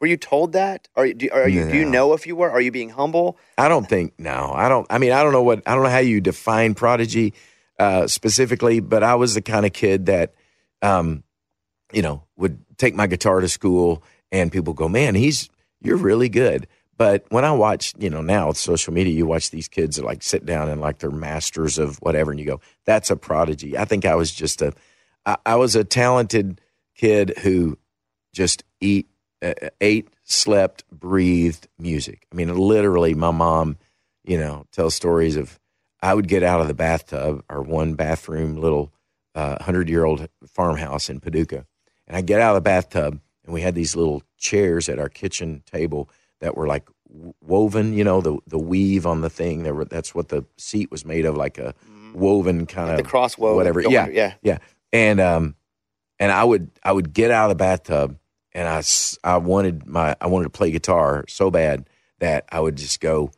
[0.00, 0.88] Were you told that?
[0.94, 2.50] Are you do, are you do you know if you were?
[2.50, 3.38] Are you being humble?
[3.56, 4.52] I don't think no.
[4.54, 4.86] I don't.
[4.90, 7.32] I mean, I don't know what I don't know how you define prodigy
[7.78, 10.34] uh, specifically, but I was the kind of kid that,
[10.82, 11.22] um,
[11.92, 15.48] you know, would take my guitar to school, and people go, "Man, he's
[15.80, 16.66] you're really good."
[16.98, 20.04] But when I watch, you know, now with social media, you watch these kids that
[20.04, 23.76] like sit down and like they're masters of whatever, and you go, "That's a prodigy."
[23.76, 24.72] I think I was just a,
[25.24, 26.60] I, I was a talented
[26.96, 27.78] kid who
[28.32, 29.08] just eat,
[29.42, 32.26] uh, ate, slept, breathed music.
[32.32, 33.76] I mean, literally, my mom,
[34.24, 35.58] you know, tells stories of
[36.02, 38.92] I would get out of the bathtub, our one bathroom little
[39.34, 41.66] hundred year old farmhouse in Paducah,
[42.06, 45.08] and I'd get out of the bathtub, and we had these little chairs at our
[45.08, 46.08] kitchen table
[46.40, 46.88] that were like
[47.40, 49.62] woven, you know, the the weave on the thing.
[49.62, 51.74] There were, that's what the seat was made of, like a
[52.14, 53.80] woven kind Like of the cross woven whatever.
[53.82, 54.34] Yeah, yeah.
[54.42, 54.58] yeah.
[54.92, 55.54] And um,
[56.18, 58.18] and I would I would get out of the bathtub,
[58.52, 58.82] and I
[59.24, 63.30] I wanted my I wanted to play guitar so bad that I would just go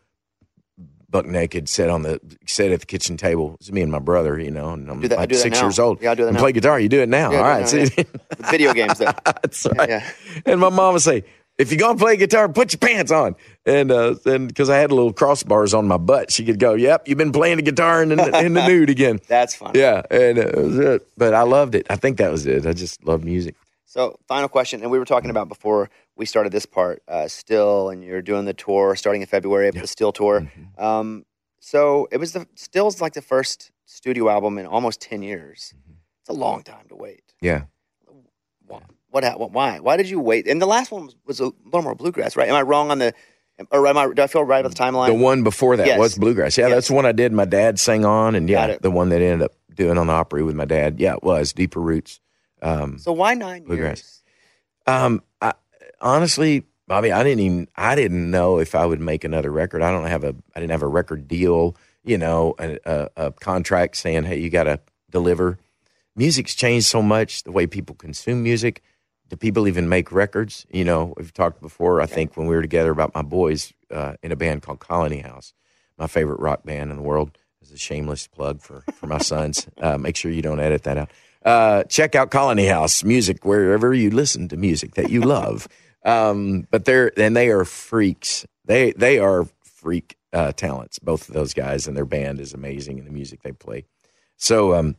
[1.11, 3.57] buck naked, sit on the sit at the kitchen table.
[3.61, 5.67] It's me and my brother, you know, and I'm that- like six now.
[5.67, 6.03] years old.
[6.03, 6.43] Yeah, I do that and now.
[6.43, 6.79] play guitar.
[6.79, 7.31] You do it now.
[7.33, 7.67] Yeah, All right.
[7.69, 8.03] do it See?
[8.03, 9.07] now, With video games though.
[9.25, 9.89] That's right.
[9.89, 10.11] yeah.
[10.47, 11.25] And my mom would say,
[11.57, 13.35] if you're gonna play guitar, put your pants on.
[13.67, 17.09] And uh, and because I had little crossbars on my butt, she could go, "Yep,
[17.09, 19.73] you've been playing the guitar in the, in the nude again." That's fun.
[19.75, 21.09] Yeah, and uh, it was it.
[21.17, 21.87] But I loved it.
[21.91, 22.65] I think that was it.
[22.65, 23.57] I just love music.
[23.87, 27.03] So, final question, and we were talking about before we started this part.
[27.09, 30.41] Uh, still, and you're doing the tour starting in February, the Still tour.
[30.41, 30.85] Mm-hmm.
[30.85, 31.25] Um,
[31.61, 35.73] so it was the Still's like the first studio album in almost ten years.
[35.77, 35.93] Mm-hmm.
[36.21, 37.23] It's a long time to wait.
[37.41, 37.63] Yeah.
[38.67, 38.81] Why?
[39.11, 39.25] What?
[39.25, 39.81] hap- Why?
[39.81, 40.47] Why did you wait?
[40.47, 42.49] And the last one was, was a little more bluegrass, right?
[42.49, 43.15] Am I wrong on the?
[43.73, 44.13] Or am I?
[44.13, 45.09] Do I feel right about the timeline?
[45.09, 45.99] The one before that Yes.
[45.99, 46.57] was bluegrass.
[46.59, 46.75] Yeah, Yes.
[46.77, 47.33] that's the one I did.
[47.33, 50.43] My dad sang on, and yeah, the one that ended up doing on the Opry
[50.45, 51.01] with my dad.
[51.01, 52.21] Yeah, it was deeper roots.
[52.63, 53.99] Um, So why nine Bluegrass.
[53.99, 54.23] years?
[54.87, 55.55] Um, I,
[56.01, 59.83] honestly, Bobby, I didn't even I didn't know if I would make another record.
[59.83, 63.33] I don't have a I didn't have a record deal, you know, a, a, a
[63.33, 64.81] contract saying, hey, you got to
[65.11, 65.59] deliver.
[66.17, 68.83] Music's changed so much the way people consume music.
[69.29, 70.67] Do people even make records?
[70.73, 72.01] You know, we've talked before.
[72.01, 75.19] I think when we were together about my boys uh, in a band called Colony
[75.19, 75.53] House,
[75.99, 77.37] my favorite rock band in the world.
[77.61, 79.69] Is a shameless plug for for my sons.
[79.79, 81.11] Uh, make sure you don't edit that out.
[81.45, 85.69] Uh, check out Colony House music wherever you listen to music that you love.
[86.09, 88.47] Um, but they're and they are freaks.
[88.65, 90.99] They they are freak uh, talents.
[90.99, 93.85] Both of those guys and their band is amazing, and the music they play.
[94.37, 94.97] So, um,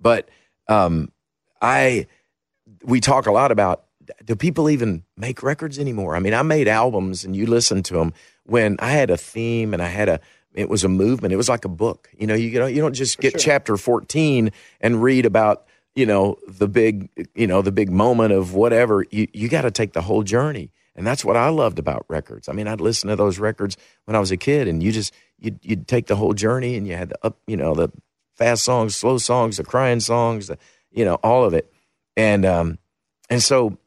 [0.00, 0.28] but
[0.68, 1.12] um,
[1.60, 2.06] I
[2.82, 3.84] we talk a lot about
[4.24, 6.16] do people even make records anymore?
[6.16, 8.12] I mean, I made albums and you listen to them
[8.44, 10.20] when I had a theme and I had a
[10.54, 11.32] it was a movement.
[11.32, 12.10] It was like a book.
[12.16, 14.50] You know, you don't you don't just get chapter 14
[14.80, 19.04] and read about, you know, the big, you know, the big moment of whatever.
[19.10, 20.70] You you got to take the whole journey.
[20.94, 22.50] And that's what I loved about records.
[22.50, 25.14] I mean, I'd listen to those records when I was a kid and you just
[25.38, 27.88] you'd, you'd take the whole journey and you had the up, you know, the
[28.36, 30.58] fast songs, slow songs, the crying songs, the,
[30.90, 31.72] you know, all of it.
[32.16, 32.78] And um
[33.30, 33.78] and so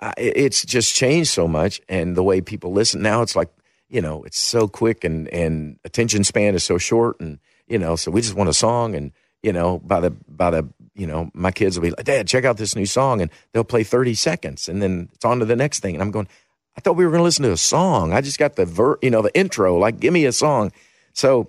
[0.00, 3.50] I, it's just changed so much and the way people listen now it's like
[3.92, 7.38] you know, it's so quick and and attention span is so short, and
[7.68, 9.12] you know, so we just want a song, and
[9.42, 12.44] you know, by the by the you know, my kids will be like, Dad, check
[12.44, 15.56] out this new song, and they'll play thirty seconds, and then it's on to the
[15.56, 16.28] next thing, and I'm going,
[16.76, 18.12] I thought we were going to listen to a song.
[18.12, 20.72] I just got the ver, you know, the intro, like give me a song.
[21.12, 21.48] So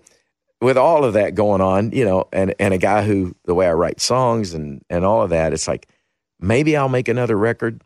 [0.59, 3.67] with all of that going on, you know, and and a guy who the way
[3.67, 5.87] I write songs and and all of that, it's like
[6.39, 7.83] maybe I'll make another record.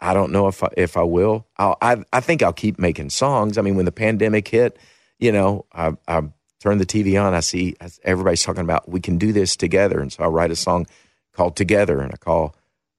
[0.00, 1.46] I don't know if I, if I will.
[1.56, 3.58] I'll, I I think I'll keep making songs.
[3.58, 4.78] I mean, when the pandemic hit,
[5.18, 6.22] you know, I I
[6.62, 7.74] turn the TV on, I see
[8.04, 10.86] everybody's talking about we can do this together, and so I write a song
[11.32, 12.54] called Together, and I call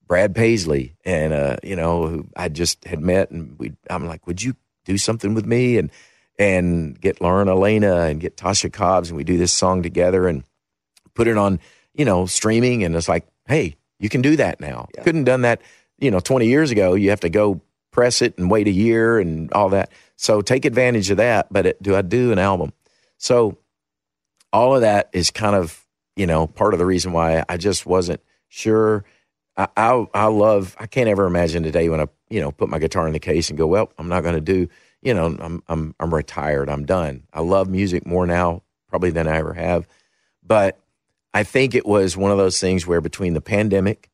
[0.06, 4.27] Brad Paisley, and uh, you know, who I just had met, and we I'm like,
[4.27, 5.77] would you do something with me?
[5.77, 5.91] And
[6.38, 10.44] and get Lauren Alaina and get Tasha Cobbs, and we do this song together and
[11.14, 11.60] put it on,
[11.94, 14.88] you know, streaming, and it's like, hey, you can do that now.
[14.95, 15.03] Yeah.
[15.03, 15.61] Couldn't done that,
[15.99, 16.95] you know, 20 years ago.
[16.95, 17.61] You have to go
[17.91, 19.91] press it and wait a year and all that.
[20.18, 21.48] So take advantage of that.
[21.52, 22.73] But it, do I do an album?
[23.24, 23.58] So
[24.52, 25.82] all of that is kind of,
[26.18, 28.20] you know, part of the reason why I just wasn't
[28.50, 29.06] sure.
[29.56, 32.80] I, I, I love, I can't ever imagine today when I, you know, put my
[32.80, 34.68] guitar in the case and go, well, I'm not going to do,
[35.02, 36.68] you know, I'm, I'm, I'm retired.
[36.68, 37.24] I'm done.
[37.32, 39.88] I love music more now, probably than I ever have.
[40.45, 40.78] But
[41.34, 44.10] I think it was one of those things where between the pandemic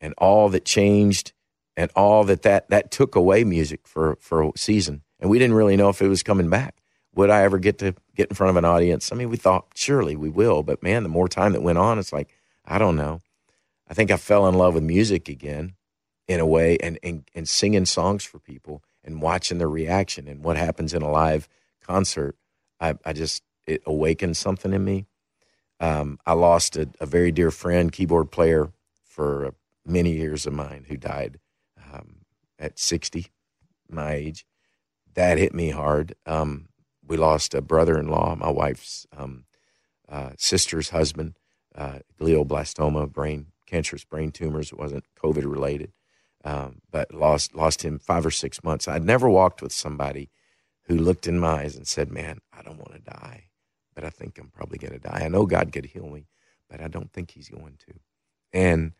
[0.00, 1.32] and all that changed
[1.76, 5.02] and all that that, that took away music for, for a season.
[5.20, 6.81] And we didn't really know if it was coming back.
[7.14, 9.12] Would I ever get to get in front of an audience?
[9.12, 11.98] I mean, we thought surely we will, but man, the more time that went on,
[11.98, 12.28] it's like,
[12.64, 13.20] I don't know.
[13.88, 15.74] I think I fell in love with music again
[16.26, 20.42] in a way and, and, and singing songs for people and watching the reaction and
[20.42, 21.48] what happens in a live
[21.82, 22.36] concert.
[22.80, 25.06] I, I just, it awakened something in me.
[25.80, 28.70] Um, I lost a, a, very dear friend, keyboard player
[29.04, 31.40] for many years of mine who died
[31.92, 32.18] um,
[32.58, 33.26] at 60,
[33.88, 34.46] my age.
[35.14, 36.14] That hit me hard.
[36.24, 36.68] Um,
[37.06, 39.44] we lost a brother in law, my wife's um,
[40.08, 41.36] uh, sister's husband,
[41.74, 44.70] uh, glioblastoma, brain cancerous brain tumors.
[44.70, 45.92] It wasn't COVID related,
[46.44, 48.86] um, but lost lost him five or six months.
[48.86, 50.30] I'd never walked with somebody
[50.84, 53.48] who looked in my eyes and said, "Man, I don't want to die,
[53.94, 55.22] but I think I'm probably going to die.
[55.24, 56.26] I know God could heal me,
[56.68, 57.94] but I don't think He's going to."
[58.52, 58.92] And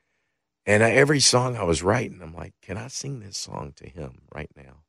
[0.65, 3.89] and I, every song I was writing, I'm like, "Can I sing this song to
[3.89, 4.85] Him right now?"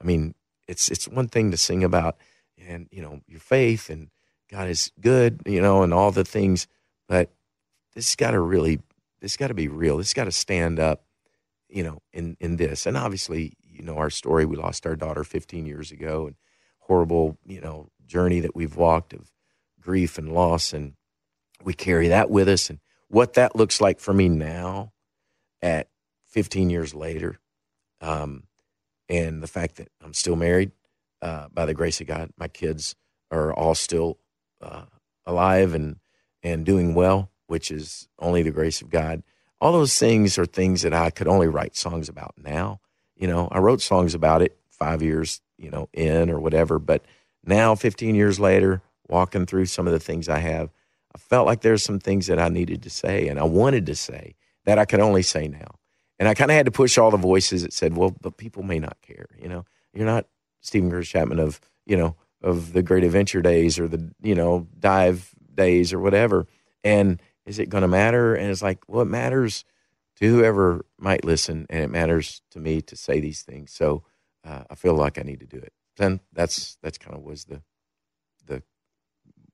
[0.00, 0.34] I mean,
[0.66, 2.16] it's it's one thing to sing about
[2.66, 4.10] and you know your faith and
[4.50, 6.66] God is good, you know, and all the things,
[7.08, 7.30] but
[7.94, 8.80] this has got to really
[9.20, 9.96] this got to be real.
[9.96, 11.04] This got to stand up,
[11.68, 12.86] you know, in in this.
[12.86, 14.44] And obviously, you know, our story.
[14.44, 16.36] We lost our daughter 15 years ago, and
[16.80, 19.30] horrible, you know, journey that we've walked of
[19.80, 20.94] grief and loss, and
[21.64, 22.68] we carry that with us.
[22.68, 24.92] And what that looks like for me now,
[25.62, 25.88] at
[26.26, 27.38] 15 years later,
[28.00, 28.44] um,
[29.08, 30.72] and the fact that I'm still married,
[31.22, 32.94] uh, by the grace of God, my kids
[33.30, 34.18] are all still
[34.60, 34.84] uh,
[35.24, 35.96] alive and
[36.42, 39.22] and doing well, which is only the grace of God.
[39.60, 42.80] All those things are things that I could only write songs about now.
[43.14, 47.04] You know, I wrote songs about it five years, you know, in or whatever, but
[47.44, 50.70] now, 15 years later, walking through some of the things I have,
[51.14, 53.94] I felt like there's some things that I needed to say and I wanted to
[53.94, 54.34] say
[54.64, 55.78] that I could only say now.
[56.18, 58.62] And I kind of had to push all the voices that said, well, but people
[58.62, 59.26] may not care.
[59.40, 60.26] You know, you're not
[60.62, 64.66] Steven Curtis Chapman of, you know, of the great adventure days or the, you know,
[64.78, 66.46] dive days or whatever.
[66.82, 68.34] And is it going to matter?
[68.34, 69.64] And it's like, well, it matters
[70.16, 73.72] to whoever might listen, and it matters to me to say these things.
[73.72, 74.04] So
[74.44, 75.72] uh, I feel like I need to do it.
[75.98, 77.62] And that's that's kind of was the
[78.46, 78.62] the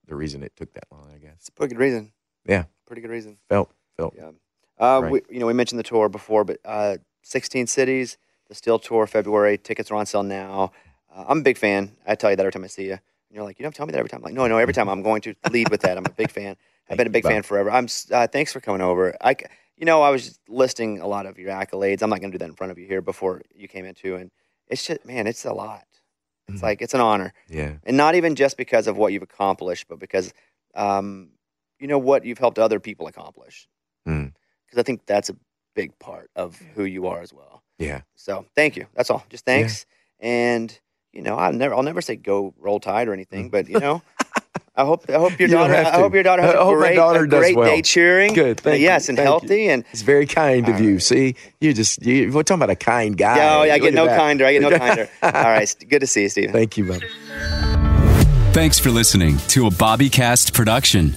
[0.06, 1.35] the reason it took that long, I guess.
[1.40, 2.12] It's a pretty good reason.
[2.47, 3.39] Yeah, pretty good reason.
[3.48, 4.14] Felt felt.
[4.16, 4.30] Yeah.
[4.78, 5.12] Uh, Right.
[5.12, 8.16] we, you know, we mentioned the tour before, but uh, 16 cities,
[8.48, 9.59] the Still Tour, February.
[9.59, 10.70] Tickets are on sale now.
[11.18, 11.96] Uh, I'm a big fan.
[12.06, 12.92] I tell you that every time I see you.
[12.92, 13.00] And
[13.34, 14.18] you're like, you don't tell me that every time.
[14.20, 15.98] I'm like, no, no, every time I'm going to lead with that.
[15.98, 16.56] I'm a big fan.
[16.88, 17.70] I've been a big fan forever.
[17.70, 17.86] I'm.
[18.10, 19.14] Uh, thanks for coming over.
[19.20, 19.36] I,
[19.76, 22.00] you know, I was listing a lot of your accolades.
[22.02, 24.16] I'm not going to do that in front of you here before you came into,
[24.16, 24.30] and
[24.68, 25.84] it's just, man, it's a lot.
[26.48, 26.62] It's Mhm.
[26.62, 27.74] like it's an honor Yeah.
[27.84, 30.32] and not even just because of what you've accomplished, but because
[30.74, 31.32] um,
[31.78, 33.68] you know what you've helped other people accomplish.
[34.08, 34.32] Mm.
[34.64, 35.36] Because I think that's a
[35.74, 37.62] big part of who you are as well.
[37.78, 38.00] Yeah.
[38.16, 38.86] So thank you.
[38.94, 39.24] That's all.
[39.28, 39.84] Just thanks.
[40.20, 40.78] And
[41.12, 44.02] you know, I'll never, I'll never say go roll tide or anything, but you know,
[44.76, 45.48] I hope, I hope your.
[45.48, 47.40] You daughter, I hope your daughter has I a hope my great, daughter a does
[47.40, 47.66] great well.
[47.68, 48.32] day cheering.
[48.35, 48.60] Good.
[48.60, 48.85] Uh, thank you.
[48.86, 49.30] yes, and Thank you.
[49.30, 49.68] healthy.
[49.68, 51.01] And It's very kind of you.
[51.01, 53.39] See, you just you, we're talking about a kind guy.
[53.59, 54.16] oh, yeah, I get no that.
[54.16, 54.47] kinder.
[54.47, 55.09] I get no kinder.
[55.22, 56.52] all right, good to see you, Steven.
[56.52, 57.06] Thank you, buddy.
[58.52, 61.14] Thanks for listening to a Bobbycast production.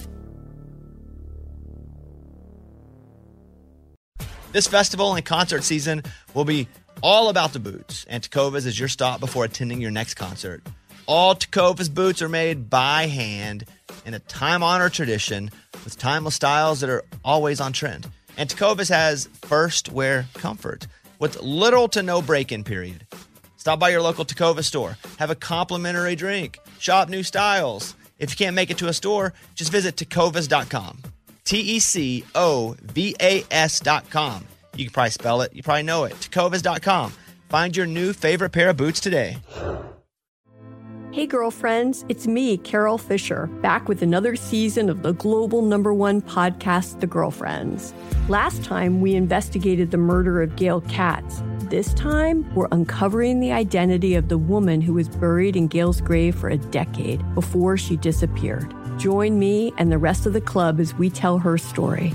[4.52, 6.02] This festival and concert season
[6.34, 6.68] will be
[7.02, 10.62] all about the boots, and Tecovas is your stop before attending your next concert.
[11.06, 13.64] All Tecovas boots are made by hand
[14.06, 15.50] in a time honored tradition
[15.84, 18.08] with timeless styles that are always on trend.
[18.36, 20.86] And Tecovas has first wear comfort
[21.18, 23.06] with little to no break in period.
[23.56, 27.94] Stop by your local Tacova store, have a complimentary drink, shop new styles.
[28.18, 30.98] If you can't make it to a store, just visit tecovas.com.
[31.44, 34.46] T E C O V A S.com.
[34.76, 36.12] You can probably spell it, you probably know it.
[36.14, 37.12] Tecovas.com.
[37.48, 39.36] Find your new favorite pair of boots today.
[41.12, 46.22] Hey, girlfriends, it's me, Carol Fisher, back with another season of the global number one
[46.22, 47.92] podcast, The Girlfriends.
[48.30, 51.42] Last time, we investigated the murder of Gail Katz.
[51.64, 56.34] This time, we're uncovering the identity of the woman who was buried in Gail's grave
[56.34, 58.74] for a decade before she disappeared.
[58.98, 62.14] Join me and the rest of the club as we tell her story.